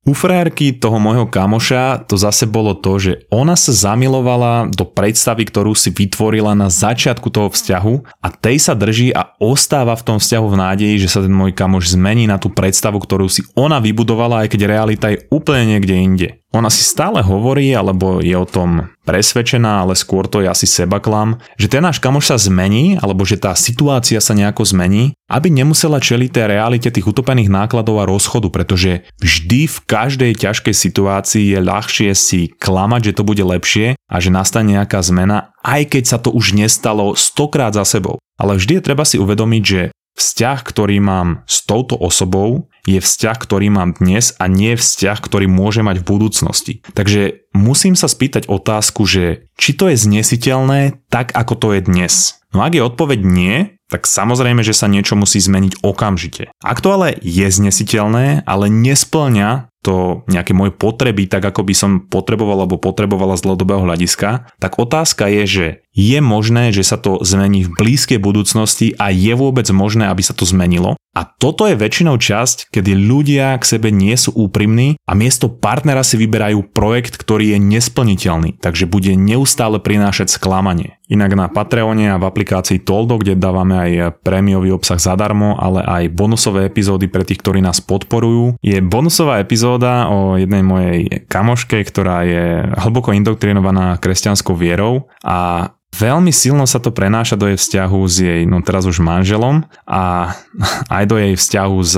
U 0.03 0.19
frérky 0.19 0.75
toho 0.75 0.99
môjho 0.99 1.31
kamoša 1.31 2.11
to 2.11 2.19
zase 2.19 2.51
bolo 2.51 2.75
to, 2.75 2.99
že 2.99 3.13
ona 3.31 3.55
sa 3.55 3.71
zamilovala 3.71 4.75
do 4.75 4.83
predstavy, 4.83 5.47
ktorú 5.47 5.79
si 5.79 5.95
vytvorila 5.95 6.59
na 6.59 6.67
začiatku 6.67 7.31
toho 7.31 7.47
vzťahu 7.47 8.19
a 8.19 8.29
tej 8.35 8.59
sa 8.59 8.75
drží 8.75 9.15
a 9.15 9.39
ostáva 9.39 9.95
v 9.95 10.03
tom 10.03 10.19
vzťahu 10.19 10.47
v 10.51 10.59
nádeji, 10.59 11.07
že 11.07 11.07
sa 11.07 11.23
ten 11.23 11.31
môj 11.31 11.55
kamoš 11.55 11.95
zmení 11.95 12.27
na 12.27 12.43
tú 12.43 12.51
predstavu, 12.51 12.99
ktorú 12.99 13.31
si 13.31 13.47
ona 13.55 13.79
vybudovala, 13.79 14.43
aj 14.43 14.59
keď 14.59 14.61
realita 14.67 15.07
je 15.15 15.23
úplne 15.31 15.79
niekde 15.79 15.95
inde. 15.95 16.42
Ona 16.53 16.69
si 16.69 16.85
stále 16.85 17.25
hovorí, 17.25 17.73
alebo 17.73 18.21
je 18.21 18.37
o 18.37 18.45
tom 18.45 18.93
presvedčená, 19.09 19.89
ale 19.89 19.97
skôr 19.97 20.29
to 20.29 20.45
je 20.45 20.53
asi 20.53 20.69
sebaklam, 20.69 21.41
že 21.57 21.73
ten 21.73 21.81
náš 21.81 21.97
kamoš 21.97 22.29
sa 22.29 22.37
zmení, 22.37 23.01
alebo 23.01 23.25
že 23.25 23.41
tá 23.41 23.57
situácia 23.57 24.21
sa 24.21 24.37
nejako 24.37 24.69
zmení, 24.69 25.17
aby 25.33 25.49
nemusela 25.49 25.97
čeliť 25.97 26.29
tej 26.29 26.47
realite 26.53 26.93
tých 26.93 27.09
utopených 27.09 27.49
nákladov 27.49 28.05
a 28.05 28.09
rozchodu, 28.09 28.53
pretože 28.53 29.09
vždy 29.25 29.65
v 29.65 29.79
každej 29.89 30.33
ťažkej 30.37 30.77
situácii 30.77 31.57
je 31.57 31.59
ľahšie 31.59 32.11
si 32.13 32.53
klamať, 32.61 33.11
že 33.11 33.17
to 33.17 33.23
bude 33.25 33.41
lepšie 33.41 33.97
a 33.97 34.17
že 34.21 34.29
nastane 34.29 34.77
nejaká 34.77 35.01
zmena, 35.01 35.57
aj 35.65 35.89
keď 35.89 36.05
sa 36.05 36.19
to 36.21 36.29
už 36.29 36.53
nestalo 36.53 37.17
stokrát 37.17 37.73
za 37.73 37.89
sebou. 37.89 38.21
Ale 38.37 38.61
vždy 38.61 38.77
je 38.77 38.85
treba 38.85 39.09
si 39.09 39.17
uvedomiť, 39.17 39.63
že 39.65 39.83
Vzťah, 40.13 40.59
ktorý 40.61 41.01
mám 41.01 41.43
s 41.49 41.65
touto 41.65 41.97
osobou, 41.97 42.69
je 42.85 42.99
vzťah, 42.99 43.37
ktorý 43.39 43.71
mám 43.71 43.95
dnes 43.97 44.35
a 44.37 44.51
nie 44.51 44.75
vzťah, 44.75 45.19
ktorý 45.23 45.47
môže 45.47 45.87
mať 45.87 46.03
v 46.03 46.09
budúcnosti. 46.09 46.75
Takže 46.93 47.49
musím 47.55 47.95
sa 47.95 48.11
spýtať 48.11 48.51
otázku, 48.51 49.07
že 49.07 49.49
či 49.55 49.73
to 49.73 49.89
je 49.89 49.97
znesiteľné 49.97 51.01
tak, 51.09 51.31
ako 51.33 51.55
to 51.57 51.69
je 51.79 51.81
dnes. 51.87 52.43
No 52.53 52.61
ak 52.61 52.77
je 52.77 52.85
odpoveď 52.85 53.21
nie, 53.25 53.81
tak 53.93 54.09
samozrejme, 54.09 54.65
že 54.65 54.73
sa 54.73 54.89
niečo 54.89 55.13
musí 55.21 55.37
zmeniť 55.37 55.85
okamžite. 55.85 56.49
Ak 56.65 56.81
to 56.81 56.97
ale 56.97 57.21
je 57.21 57.45
znesiteľné, 57.45 58.49
ale 58.49 58.73
nesplňa 58.73 59.69
to 59.83 60.23
nejaké 60.31 60.55
moje 60.55 60.71
potreby, 60.71 61.27
tak 61.27 61.43
ako 61.43 61.67
by 61.67 61.75
som 61.75 61.91
potreboval 62.07 62.65
alebo 62.65 62.79
potrebovala 62.79 63.35
z 63.35 63.51
dlhodobého 63.51 63.83
hľadiska, 63.83 64.47
tak 64.63 64.79
otázka 64.79 65.27
je, 65.27 65.43
že 65.45 65.67
je 65.93 66.19
možné, 66.23 66.71
že 66.71 66.87
sa 66.87 66.97
to 66.97 67.21
zmení 67.21 67.69
v 67.69 67.75
blízkej 67.77 68.23
budúcnosti 68.23 68.95
a 68.97 69.11
je 69.13 69.35
vôbec 69.35 69.67
možné, 69.75 70.09
aby 70.09 70.23
sa 70.25 70.33
to 70.33 70.47
zmenilo? 70.47 70.97
A 71.13 71.29
toto 71.29 71.69
je 71.69 71.77
väčšinou 71.77 72.17
časť, 72.17 72.73
kedy 72.73 72.97
ľudia 72.97 73.53
k 73.61 73.69
sebe 73.77 73.93
nie 73.93 74.17
sú 74.17 74.33
úprimní 74.33 74.97
a 75.05 75.13
miesto 75.13 75.53
partnera 75.53 76.01
si 76.01 76.17
vyberajú 76.17 76.73
projekt, 76.73 77.21
ktorý 77.21 77.53
je 77.53 77.59
nesplniteľný, 77.61 78.57
takže 78.57 78.89
bude 78.89 79.13
neustále 79.13 79.77
prinášať 79.77 80.33
sklamanie. 80.33 80.97
Inak 81.13 81.37
na 81.37 81.47
Patreone 81.53 82.09
a 82.09 82.17
v 82.17 82.25
aplikácii 82.25 82.81
Toldo, 82.81 83.21
kde 83.21 83.37
dávame 83.37 83.77
aj 83.77 84.25
prémiový 84.25 84.73
obsah 84.73 84.97
zadarmo, 84.97 85.61
ale 85.61 85.85
aj 85.85 86.09
bonusové 86.09 86.65
epizódy 86.65 87.13
pre 87.13 87.29
tých, 87.29 87.45
ktorí 87.45 87.61
nás 87.61 87.85
podporujú, 87.85 88.57
je 88.65 88.81
bonusová 88.81 89.45
epizóda 89.45 90.09
o 90.09 90.41
jednej 90.41 90.65
mojej 90.65 91.29
kamoške, 91.29 91.85
ktorá 91.85 92.25
je 92.25 92.65
hlboko 92.81 93.13
indoktrinovaná 93.13 94.01
kresťanskou 94.01 94.57
vierou 94.57 95.13
a 95.21 95.69
Veľmi 95.93 96.33
silno 96.33 96.65
sa 96.65 96.81
to 96.81 96.89
prenáša 96.89 97.37
do 97.37 97.53
jej 97.53 97.61
vzťahu 97.61 98.01
s 98.09 98.17
jej, 98.17 98.41
no 98.49 98.65
teraz 98.65 98.89
už 98.89 99.05
manželom 99.05 99.69
a 99.85 100.33
aj 100.97 101.05
do 101.05 101.21
jej 101.21 101.37
vzťahu 101.37 101.79
s 101.85 101.95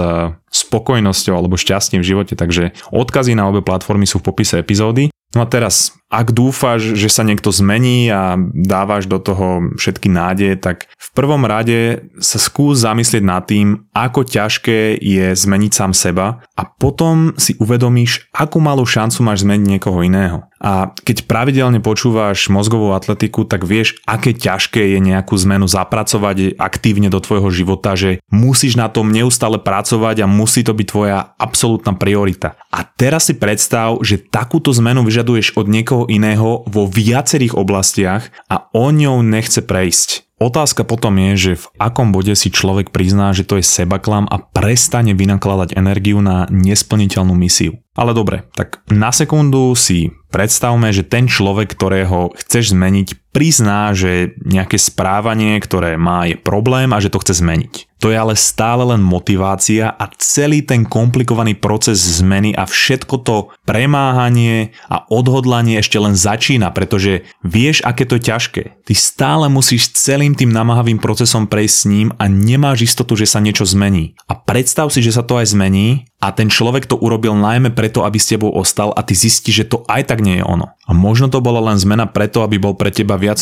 spokojnosťou 0.55 1.35
alebo 1.35 1.59
šťastím 1.59 2.01
v 2.01 2.09
živote, 2.15 2.39
takže 2.39 2.71
odkazy 2.95 3.35
na 3.35 3.51
obe 3.51 3.61
platformy 3.61 4.07
sú 4.07 4.23
v 4.23 4.31
popise 4.31 4.63
epizódy. 4.63 5.11
No 5.35 5.43
a 5.43 5.51
teraz 5.51 5.91
ak 6.15 6.31
dúfaš, 6.31 6.95
že 6.95 7.11
sa 7.11 7.27
niekto 7.27 7.51
zmení 7.51 8.07
a 8.07 8.39
dávaš 8.55 9.11
do 9.11 9.19
toho 9.19 9.75
všetky 9.75 10.07
nádeje, 10.07 10.55
tak 10.55 10.87
v 10.95 11.09
prvom 11.11 11.43
rade 11.43 12.07
sa 12.23 12.39
skús 12.39 12.87
zamyslieť 12.87 13.25
nad 13.27 13.43
tým, 13.43 13.91
ako 13.91 14.23
ťažké 14.23 14.95
je 15.03 15.35
zmeniť 15.35 15.73
sám 15.75 15.91
seba 15.91 16.47
a 16.55 16.63
potom 16.63 17.35
si 17.35 17.59
uvedomíš, 17.59 18.31
akú 18.31 18.63
malú 18.63 18.87
šancu 18.87 19.27
máš 19.27 19.43
zmeniť 19.43 19.67
niekoho 19.67 20.07
iného. 20.07 20.47
A 20.65 20.95
keď 21.05 21.29
pravidelne 21.29 21.83
počúvaš 21.83 22.49
mozgovú 22.49 22.97
atletiku, 22.97 23.45
tak 23.45 23.69
vieš, 23.69 24.01
aké 24.09 24.33
ťažké 24.33 24.97
je 24.97 24.99
nejakú 25.03 25.37
zmenu 25.45 25.69
zapracovať 25.69 26.57
aktívne 26.57 27.13
do 27.13 27.21
tvojho 27.21 27.53
života, 27.53 27.99
že 27.99 28.23
musíš 28.33 28.81
na 28.81 28.89
tom 28.89 29.13
neustále 29.13 29.61
pracovať 29.61 30.25
a 30.25 30.31
musí 30.45 30.61
to 30.61 30.77
byť 30.77 30.87
tvoja 30.93 31.33
absolútna 31.41 31.97
priorita. 31.97 32.61
A 32.69 32.85
teraz 32.85 33.33
si 33.33 33.35
predstav, 33.41 33.97
že 34.05 34.21
takúto 34.21 34.77
zmenu 34.77 35.01
vyžaduješ 35.01 35.57
od 35.57 35.65
niekoho 35.73 36.05
iného 36.05 36.61
vo 36.69 36.85
viacerých 36.85 37.57
oblastiach 37.57 38.29
a 38.53 38.69
on 38.77 39.01
ňou 39.01 39.25
nechce 39.25 39.65
prejsť. 39.65 40.29
Otázka 40.37 40.85
potom 40.85 41.17
je, 41.17 41.33
že 41.39 41.53
v 41.57 41.67
akom 41.81 42.13
bode 42.13 42.37
si 42.37 42.53
človek 42.53 42.93
prizná, 42.93 43.33
že 43.33 43.49
to 43.49 43.57
je 43.57 43.65
sebaklam 43.65 44.29
a 44.29 44.37
prestane 44.37 45.17
vynakladať 45.17 45.73
energiu 45.73 46.21
na 46.21 46.45
nesplniteľnú 46.53 47.33
misiu. 47.33 47.81
Ale 47.95 48.11
dobre, 48.11 48.43
tak 48.59 48.83
na 48.91 49.15
sekundu 49.15 49.79
si 49.79 50.11
predstavme, 50.35 50.91
že 50.91 51.07
ten 51.07 51.31
človek, 51.31 51.71
ktorého 51.79 52.35
chceš 52.35 52.75
zmeniť, 52.75 53.31
prizná, 53.31 53.95
že 53.95 54.35
nejaké 54.43 54.79
správanie, 54.79 55.59
ktoré 55.63 55.95
má, 55.95 56.27
je 56.27 56.35
problém 56.35 56.91
a 56.91 56.99
že 56.99 57.11
to 57.11 57.23
chce 57.23 57.39
zmeniť. 57.39 57.95
To 58.03 58.13
je 58.13 58.21
ale 58.21 58.37
stále 58.37 58.85
len 58.85 59.01
motivácia 59.01 59.89
a 59.91 60.11
celý 60.21 60.61
ten 60.61 60.85
komplikovaný 60.85 61.57
proces 61.57 61.99
zmeny 62.21 62.53
a 62.53 62.69
všetko 62.69 63.15
to 63.25 63.37
premáhanie 63.65 64.77
a 64.93 65.09
odhodlanie 65.09 65.81
ešte 65.81 65.97
len 65.97 66.13
začína, 66.13 66.69
pretože 66.75 67.25
vieš, 67.41 67.81
aké 67.81 68.05
to 68.05 68.21
je 68.21 68.27
ťažké. 68.29 68.63
Ty 68.85 68.95
stále 68.95 69.47
musíš 69.49 69.97
celým 69.97 70.37
tým 70.37 70.53
namáhavým 70.53 71.01
procesom 71.01 71.49
prejsť 71.49 71.75
s 71.75 71.89
ním 71.89 72.09
a 72.21 72.29
nemáš 72.29 72.93
istotu, 72.93 73.17
že 73.17 73.25
sa 73.25 73.41
niečo 73.41 73.65
zmení. 73.65 74.19
A 74.29 74.37
predstav 74.37 74.93
si, 74.93 75.01
že 75.01 75.15
sa 75.15 75.25
to 75.25 75.41
aj 75.41 75.57
zmení 75.57 76.05
a 76.25 76.33
ten 76.33 76.49
človek 76.49 76.89
to 76.89 76.97
urobil 76.97 77.37
najmä 77.37 77.77
preto, 77.77 78.01
aby 78.01 78.17
s 78.17 78.33
tebou 78.33 78.49
ostal 78.49 78.97
a 78.97 79.05
ty 79.05 79.13
zistíš, 79.13 79.61
že 79.61 79.69
to 79.69 79.85
aj 79.85 80.09
tak 80.09 80.25
nie 80.25 80.41
je 80.41 80.45
ono. 80.49 80.73
A 80.89 80.97
možno 80.97 81.29
to 81.29 81.45
bola 81.45 81.61
len 81.61 81.77
zmena 81.77 82.09
preto, 82.09 82.41
aby 82.41 82.57
bol 82.57 82.73
pre 82.73 82.89
teba 82.89 83.21
viac 83.21 83.37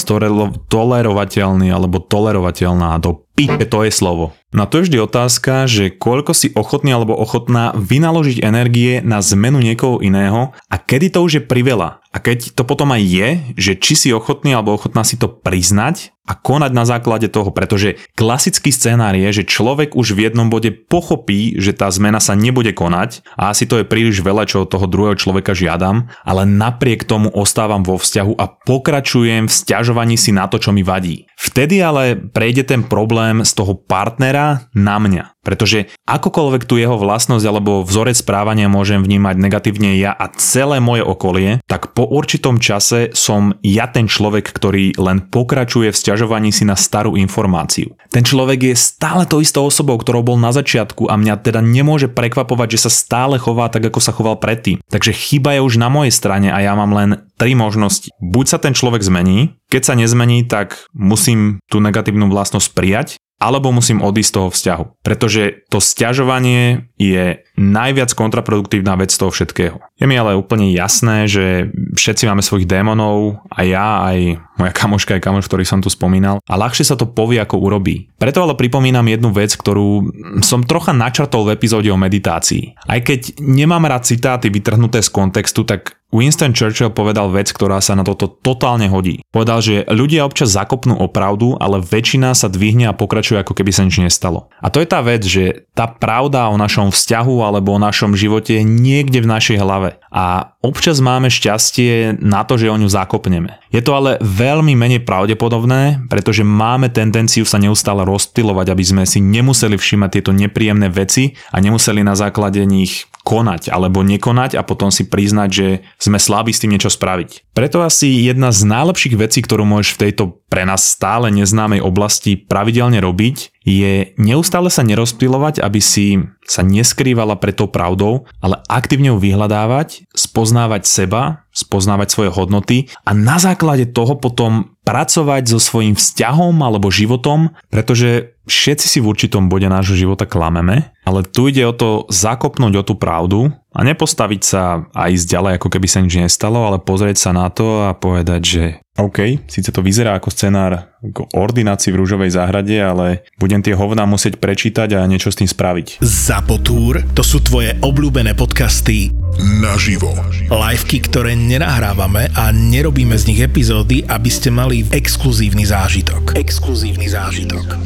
tolerovateľný 0.67 1.71
alebo 1.71 2.03
tolerovateľná. 2.03 2.99
Do 2.99 3.23
pipe 3.39 3.71
to 3.71 3.87
je 3.87 3.95
slovo. 3.95 4.35
No 4.51 4.67
to 4.67 4.83
je 4.83 4.91
vždy 4.91 4.99
otázka, 4.99 5.71
že 5.71 5.95
koľko 5.95 6.35
si 6.35 6.51
ochotný 6.59 6.91
alebo 6.91 7.15
ochotná 7.15 7.71
vynaložiť 7.79 8.43
energie 8.43 8.99
na 8.99 9.23
zmenu 9.23 9.63
niekoho 9.63 10.03
iného 10.03 10.51
a 10.67 10.77
kedy 10.77 11.15
to 11.15 11.23
už 11.23 11.33
je 11.39 11.43
priveľa. 11.47 12.03
A 12.13 12.19
keď 12.19 12.53
to 12.53 12.67
potom 12.67 12.93
aj 12.93 13.03
je, 13.07 13.29
že 13.57 13.73
či 13.79 13.95
si 13.97 14.09
ochotný 14.11 14.53
alebo 14.53 14.75
ochotná 14.75 15.07
si 15.07 15.17
to 15.17 15.31
priznať 15.31 16.13
a 16.23 16.39
konať 16.39 16.71
na 16.71 16.87
základe 16.87 17.27
toho, 17.27 17.51
pretože 17.51 17.99
klasický 18.15 18.71
scenár 18.71 19.19
je, 19.19 19.43
že 19.43 19.49
človek 19.49 19.99
už 19.99 20.15
v 20.15 20.31
jednom 20.31 20.47
bode 20.47 20.71
pochopí, 20.71 21.59
že 21.59 21.75
tá 21.75 21.91
zmena 21.91 22.23
sa 22.23 22.39
nebude 22.39 22.71
konať 22.71 23.27
a 23.35 23.51
asi 23.51 23.67
to 23.67 23.83
je 23.83 23.89
príliš 23.89 24.23
veľa, 24.23 24.47
čo 24.47 24.63
od 24.63 24.71
toho 24.71 24.87
druhého 24.87 25.19
človeka 25.19 25.51
žiadam, 25.51 26.07
ale 26.23 26.47
napriek 26.47 27.03
tomu 27.03 27.27
ostávam 27.35 27.83
vo 27.83 27.99
vzťahu 27.99 28.39
a 28.39 28.47
pokračujem 28.47 29.51
v 29.51 29.53
stiažovaní 29.53 30.15
si 30.15 30.31
na 30.31 30.47
to, 30.47 30.63
čo 30.63 30.71
mi 30.71 30.87
vadí. 30.87 31.27
Vtedy 31.35 31.83
ale 31.83 32.15
prejde 32.15 32.63
ten 32.71 32.87
problém 32.87 33.43
z 33.43 33.53
toho 33.59 33.75
partnera 33.75 34.71
na 34.79 35.03
mňa. 35.03 35.42
Pretože 35.43 35.91
akokoľvek 36.07 36.63
tu 36.71 36.79
jeho 36.79 36.95
vlastnosť 36.95 37.45
alebo 37.45 37.83
vzorec 37.83 38.15
správania 38.15 38.71
môžem 38.71 39.03
vnímať 39.03 39.37
negatívne 39.43 39.99
ja 39.99 40.15
a 40.15 40.31
celé 40.39 40.79
moje 40.79 41.03
okolie, 41.03 41.59
tak 41.67 41.93
po 41.99 42.07
určitom 42.07 42.63
čase 42.63 43.11
som 43.13 43.59
ja 43.67 43.91
ten 43.91 44.07
človek, 44.07 44.47
ktorý 44.55 44.95
len 45.03 45.27
pokračuje 45.27 45.91
v 45.91 45.99
stiažovaní 45.99 46.55
si 46.55 46.63
na 46.63 46.79
starú 46.79 47.19
informáciu. 47.19 47.99
Ten 48.15 48.23
človek 48.23 48.71
je 48.71 48.75
stále 48.79 49.27
to 49.27 49.43
istou 49.43 49.67
osobou, 49.67 49.99
ktorou 49.99 50.23
bol 50.23 50.39
na 50.39 50.55
začiatku 50.55 51.11
a 51.11 51.19
mňa 51.19 51.43
teda 51.43 51.59
nemôže 51.59 52.07
prekvapovať, 52.07 52.79
že 52.79 52.83
sa 52.87 52.91
stále 52.93 53.41
chová 53.43 53.67
tak, 53.67 53.83
ako 53.83 53.99
sa 53.99 54.15
choval 54.15 54.39
predtým. 54.39 54.79
Takže 54.93 55.11
chyba 55.11 55.59
je 55.59 55.65
už 55.67 55.75
na 55.83 55.91
mojej 55.91 56.15
strane 56.15 56.55
a 56.55 56.59
ja 56.63 56.79
mám 56.79 56.95
len 56.95 57.11
tri 57.35 57.59
možnosti. 57.59 58.15
Buď 58.23 58.47
sa 58.47 58.59
ten 58.63 58.77
človek 58.77 59.03
zmení, 59.03 59.59
keď 59.73 59.83
sa 59.83 59.99
nezmení, 59.99 60.45
tak 60.47 60.87
musím 60.93 61.59
tú 61.67 61.81
negatívnu 61.81 62.29
vlastnosť 62.29 62.69
prijať 62.77 63.09
alebo 63.43 63.75
musím 63.75 63.99
odísť 63.99 64.31
z 64.31 64.37
toho 64.39 64.49
vzťahu. 64.55 64.85
Pretože 65.03 65.67
to 65.67 65.83
stiažovanie 65.83 66.92
je 67.03 67.25
najviac 67.59 68.15
kontraproduktívna 68.15 68.95
vec 68.95 69.11
toho 69.13 69.35
všetkého. 69.35 69.83
Je 69.99 70.07
mi 70.07 70.15
ale 70.15 70.39
úplne 70.39 70.71
jasné, 70.71 71.27
že 71.27 71.69
všetci 71.99 72.31
máme 72.31 72.41
svojich 72.41 72.71
démonov, 72.71 73.43
a 73.51 73.67
ja, 73.67 74.07
aj 74.09 74.41
moja 74.57 74.73
kamoška, 74.73 75.19
aj 75.19 75.25
kamoš, 75.25 75.47
ktorý 75.51 75.65
som 75.67 75.83
tu 75.83 75.91
spomínal, 75.91 76.39
a 76.47 76.55
ľahšie 76.55 76.87
sa 76.87 76.97
to 76.97 77.11
povie, 77.11 77.43
ako 77.43 77.61
urobí. 77.61 78.09
Preto 78.17 78.41
ale 78.47 78.57
pripomínam 78.57 79.05
jednu 79.05 79.35
vec, 79.35 79.53
ktorú 79.53 80.09
som 80.41 80.65
trocha 80.65 80.95
načrtol 80.95 81.51
v 81.51 81.59
epizóde 81.59 81.91
o 81.91 81.99
meditácii. 81.99 82.79
Aj 82.87 83.01
keď 83.03 83.43
nemám 83.43 83.85
rád 83.85 84.07
citáty 84.09 84.49
vytrhnuté 84.49 85.03
z 85.03 85.11
kontextu, 85.11 85.67
tak 85.67 86.01
Winston 86.13 86.53
Churchill 86.53 86.93
povedal 86.93 87.33
vec, 87.33 87.49
ktorá 87.49 87.81
sa 87.81 87.97
na 87.97 88.05
toto 88.05 88.29
totálne 88.29 88.85
hodí. 88.93 89.25
Povedal, 89.33 89.65
že 89.65 89.89
ľudia 89.89 90.29
občas 90.29 90.53
zakopnú 90.53 91.01
opravdu, 91.01 91.57
ale 91.57 91.81
väčšina 91.81 92.37
sa 92.37 92.53
dvihne 92.53 92.93
a 92.93 92.97
pokračuje 92.97 93.41
ako 93.41 93.57
keby 93.57 93.73
sa 93.73 93.89
nič 93.89 93.97
nestalo. 94.05 94.53
A 94.61 94.69
to 94.69 94.85
je 94.85 94.89
tá 94.93 95.01
vec, 95.01 95.25
že 95.25 95.65
tá 95.73 95.89
pravda 95.89 96.53
o 96.53 96.61
našom 96.61 96.92
vzťahu 96.93 97.41
alebo 97.41 97.75
o 97.75 97.83
našom 97.83 98.13
živote 98.13 98.61
je 98.61 98.65
niekde 98.65 99.25
v 99.25 99.31
našej 99.33 99.59
hlave. 99.59 99.97
A 100.13 100.55
občas 100.61 101.01
máme 101.01 101.33
šťastie 101.33 102.21
na 102.21 102.45
to, 102.45 102.61
že 102.61 102.69
o 102.69 102.77
ňu 102.77 102.87
zakopneme. 102.87 103.59
Je 103.73 103.81
to 103.81 103.97
ale 103.97 104.21
veľmi 104.21 104.77
menej 104.77 105.01
pravdepodobné, 105.03 106.07
pretože 106.13 106.45
máme 106.45 106.93
tendenciu 106.93 107.49
sa 107.49 107.57
neustále 107.57 108.05
rozptilovať, 108.05 108.67
aby 108.71 108.85
sme 108.85 109.03
si 109.09 109.19
nemuseli 109.25 109.75
všímať 109.81 110.11
tieto 110.13 110.33
nepríjemné 110.37 110.93
veci 110.93 111.35
a 111.51 111.59
nemuseli 111.59 112.05
na 112.05 112.13
základe 112.13 112.61
nich 112.69 113.09
konať 113.23 113.71
alebo 113.71 114.03
nekonať 114.03 114.59
a 114.59 114.67
potom 114.67 114.91
si 114.91 115.07
priznať, 115.07 115.49
že 115.51 115.69
sme 115.99 116.19
slabí 116.19 116.51
s 116.51 116.61
tým 116.63 116.75
niečo 116.75 116.91
spraviť. 116.91 117.55
Preto 117.55 117.83
asi 117.83 118.27
jedna 118.27 118.51
z 118.51 118.67
najlepších 118.67 119.15
vecí, 119.15 119.41
ktorú 119.41 119.63
môžeš 119.63 119.95
v 119.95 120.01
tejto 120.09 120.43
pre 120.51 120.67
nás 120.67 120.85
stále 120.85 121.33
neznámej 121.33 121.81
oblasti 121.81 122.37
pravidelne 122.37 123.01
robiť, 123.01 123.55
je 123.63 124.13
neustále 124.19 124.69
sa 124.69 124.83
nerozptýlovať, 124.83 125.63
aby 125.63 125.81
si 125.81 126.19
sa 126.43 126.67
neskrývala 126.67 127.39
pred 127.39 127.55
tou 127.55 127.71
pravdou, 127.71 128.27
ale 128.43 128.59
aktívne 128.67 129.15
ju 129.15 129.19
vyhľadávať, 129.23 130.11
spoznávať 130.13 130.83
seba, 130.85 131.47
spoznávať 131.55 132.09
svoje 132.11 132.31
hodnoty 132.35 132.91
a 133.07 133.15
na 133.15 133.39
základe 133.39 133.87
toho 133.95 134.19
potom 134.19 134.72
pracovať 134.83 135.43
so 135.47 135.59
svojím 135.63 135.95
vzťahom 135.95 136.59
alebo 136.63 136.91
životom, 136.91 137.55
pretože 137.71 138.35
všetci 138.51 138.87
si 138.87 138.99
v 138.99 139.09
určitom 139.15 139.47
bode 139.47 139.67
nášho 139.71 139.95
života 139.95 140.27
klameme, 140.27 140.91
ale 141.07 141.23
tu 141.23 141.47
ide 141.47 141.63
o 141.63 141.75
to 141.75 142.11
zakopnúť 142.11 142.83
o 142.83 142.87
tú 142.87 142.95
pravdu 142.99 143.55
a 143.73 143.81
nepostaviť 143.87 144.43
sa 144.43 144.85
a 144.91 145.09
ísť 145.09 145.27
ďalej, 145.31 145.53
ako 145.57 145.69
keby 145.71 145.87
sa 145.87 146.03
nič 146.03 146.19
nestalo, 146.19 146.67
ale 146.67 146.83
pozrieť 146.83 147.17
sa 147.19 147.31
na 147.31 147.47
to 147.49 147.87
a 147.87 147.95
povedať, 147.95 148.43
že 148.43 148.65
OK, 149.01 149.49
síce 149.49 149.73
to 149.73 149.81
vyzerá 149.81 150.21
ako 150.21 150.29
scenár 150.29 150.93
k 151.01 151.25
ordinácii 151.33 151.89
v 151.89 151.99
rúžovej 152.05 152.37
záhrade, 152.37 152.77
ale 152.77 153.25
budem 153.41 153.65
tie 153.65 153.73
hovná 153.73 154.05
musieť 154.05 154.37
prečítať 154.37 155.01
a 155.01 155.09
niečo 155.09 155.33
s 155.33 155.41
tým 155.41 155.49
spraviť. 155.49 156.05
Zapotúr, 156.05 157.01
to 157.17 157.25
sú 157.25 157.41
tvoje 157.41 157.73
obľúbené 157.81 158.37
podcasty 158.37 159.09
naživo. 159.41 160.13
Liveky, 160.53 161.05
ktoré 161.09 161.33
nenahrávame 161.39 162.29
a 162.37 162.53
nerobíme 162.53 163.17
z 163.17 163.33
nich 163.33 163.41
epizódy, 163.41 164.05
aby 164.09 164.31
ste 164.31 164.53
mali 164.53 164.85
exkluzívny 164.91 165.65
zážitok. 165.65 166.37
Exkluzívny 166.37 167.09
zážitok. 167.09 167.79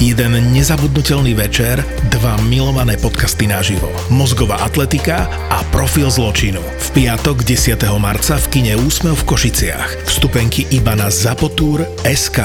Jeden 0.00 0.32
nezabudnutelný 0.56 1.36
večer, 1.36 1.84
dva 2.08 2.32
milované 2.48 2.96
podcasty 2.96 3.44
naživo. 3.44 3.92
Mozgová 4.08 4.64
atletika 4.64 5.28
a 5.52 5.60
profil 5.68 6.08
zločinu. 6.08 6.56
V 6.56 6.88
piatok 6.96 7.44
10. 7.44 7.76
marca 8.00 8.40
v 8.40 8.46
kine 8.48 8.80
Úsmev 8.80 9.20
v 9.20 9.28
Košiciach. 9.28 10.08
Vstupenky 10.08 10.64
iba 10.72 10.96
na 10.96 11.12
Zapotúr 11.12 11.84
SK. 12.08 12.40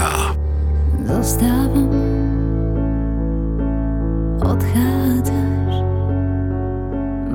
Zostávam, 1.08 1.96
odchádzaš, 4.44 5.45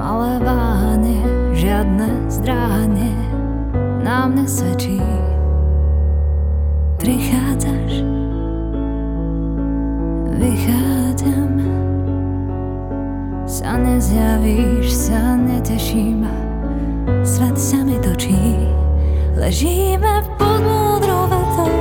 malé 0.01 0.41
váhanie, 0.41 1.21
žiadne 1.53 2.09
zdráhanie, 2.33 3.13
na 4.01 4.25
mne 4.33 4.49
svedčí. 4.49 4.97
Prichádzaš, 6.97 8.05
vychádzam 10.41 11.53
Sa 13.45 13.77
nezjavíš, 13.81 14.89
sa 14.89 15.37
neteším 15.37 16.29
Svet 17.25 17.57
sa 17.57 17.81
mi 17.85 17.97
točí. 18.05 18.69
Ležíme 19.33 20.25
pod 20.37 20.61
múdrou 20.61 21.25
vetou 21.29 21.73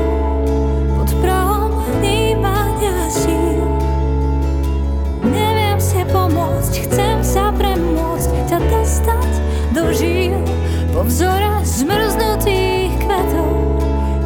Pod 0.96 1.10
prahom 1.20 1.84
vnímania 2.00 3.12
síl. 3.12 3.64
Neviem 5.24 5.80
si 5.84 6.00
pomôcť, 6.08 6.74
chcem 6.88 7.20
sa 7.20 7.52
premôcť 7.52 8.09
Ťa 8.50 8.58
dostať 8.66 9.32
do 9.78 9.94
žíl 9.94 10.34
Po 10.90 11.06
vzore 11.06 11.62
zmrznutých 11.62 12.98
kvetov 12.98 13.78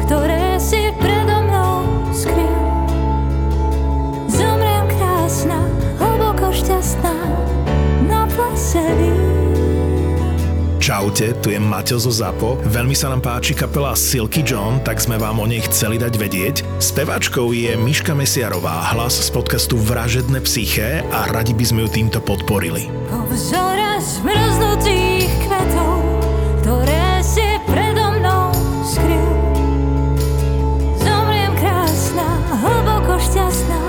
Ktoré 0.08 0.56
si 0.56 0.88
predo 0.96 1.44
mnou 1.44 1.84
skryl 2.08 2.64
Čau 10.84 11.12
Čaute, 11.12 11.32
tu 11.40 11.48
je 11.48 11.60
Maťo 11.60 11.96
zo 11.96 12.12
ZAPO. 12.12 12.60
Veľmi 12.68 12.92
sa 12.92 13.08
nám 13.08 13.24
páči 13.24 13.56
kapela 13.56 13.96
Silky 13.96 14.44
John, 14.44 14.84
tak 14.84 15.00
sme 15.00 15.16
vám 15.16 15.40
o 15.40 15.48
nej 15.48 15.64
chceli 15.68 15.96
dať 15.96 16.12
vedieť. 16.16 16.56
Speváčkou 16.76 17.56
je 17.56 17.72
Miška 17.76 18.12
Mesiarová, 18.12 18.92
hlas 18.92 19.16
z 19.16 19.28
podcastu 19.32 19.80
Vražedné 19.80 20.44
psyché 20.44 21.00
a 21.08 21.28
radi 21.32 21.56
by 21.56 21.64
sme 21.64 21.80
ju 21.84 21.88
týmto 21.88 22.20
podporili. 22.20 22.92
Po 23.08 23.24
vzore 23.32 23.83
zmrznutých 24.04 25.30
kvetov, 25.48 25.96
šťastná, 33.16 33.82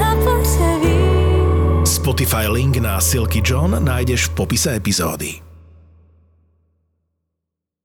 na. 0.00 0.96
Spotify 1.84 2.48
link 2.48 2.80
na 2.80 2.96
Silky 3.04 3.44
John 3.44 3.76
nájdeš 3.76 4.32
v 4.32 4.44
popise 4.44 4.72
epizódy. 4.72 5.47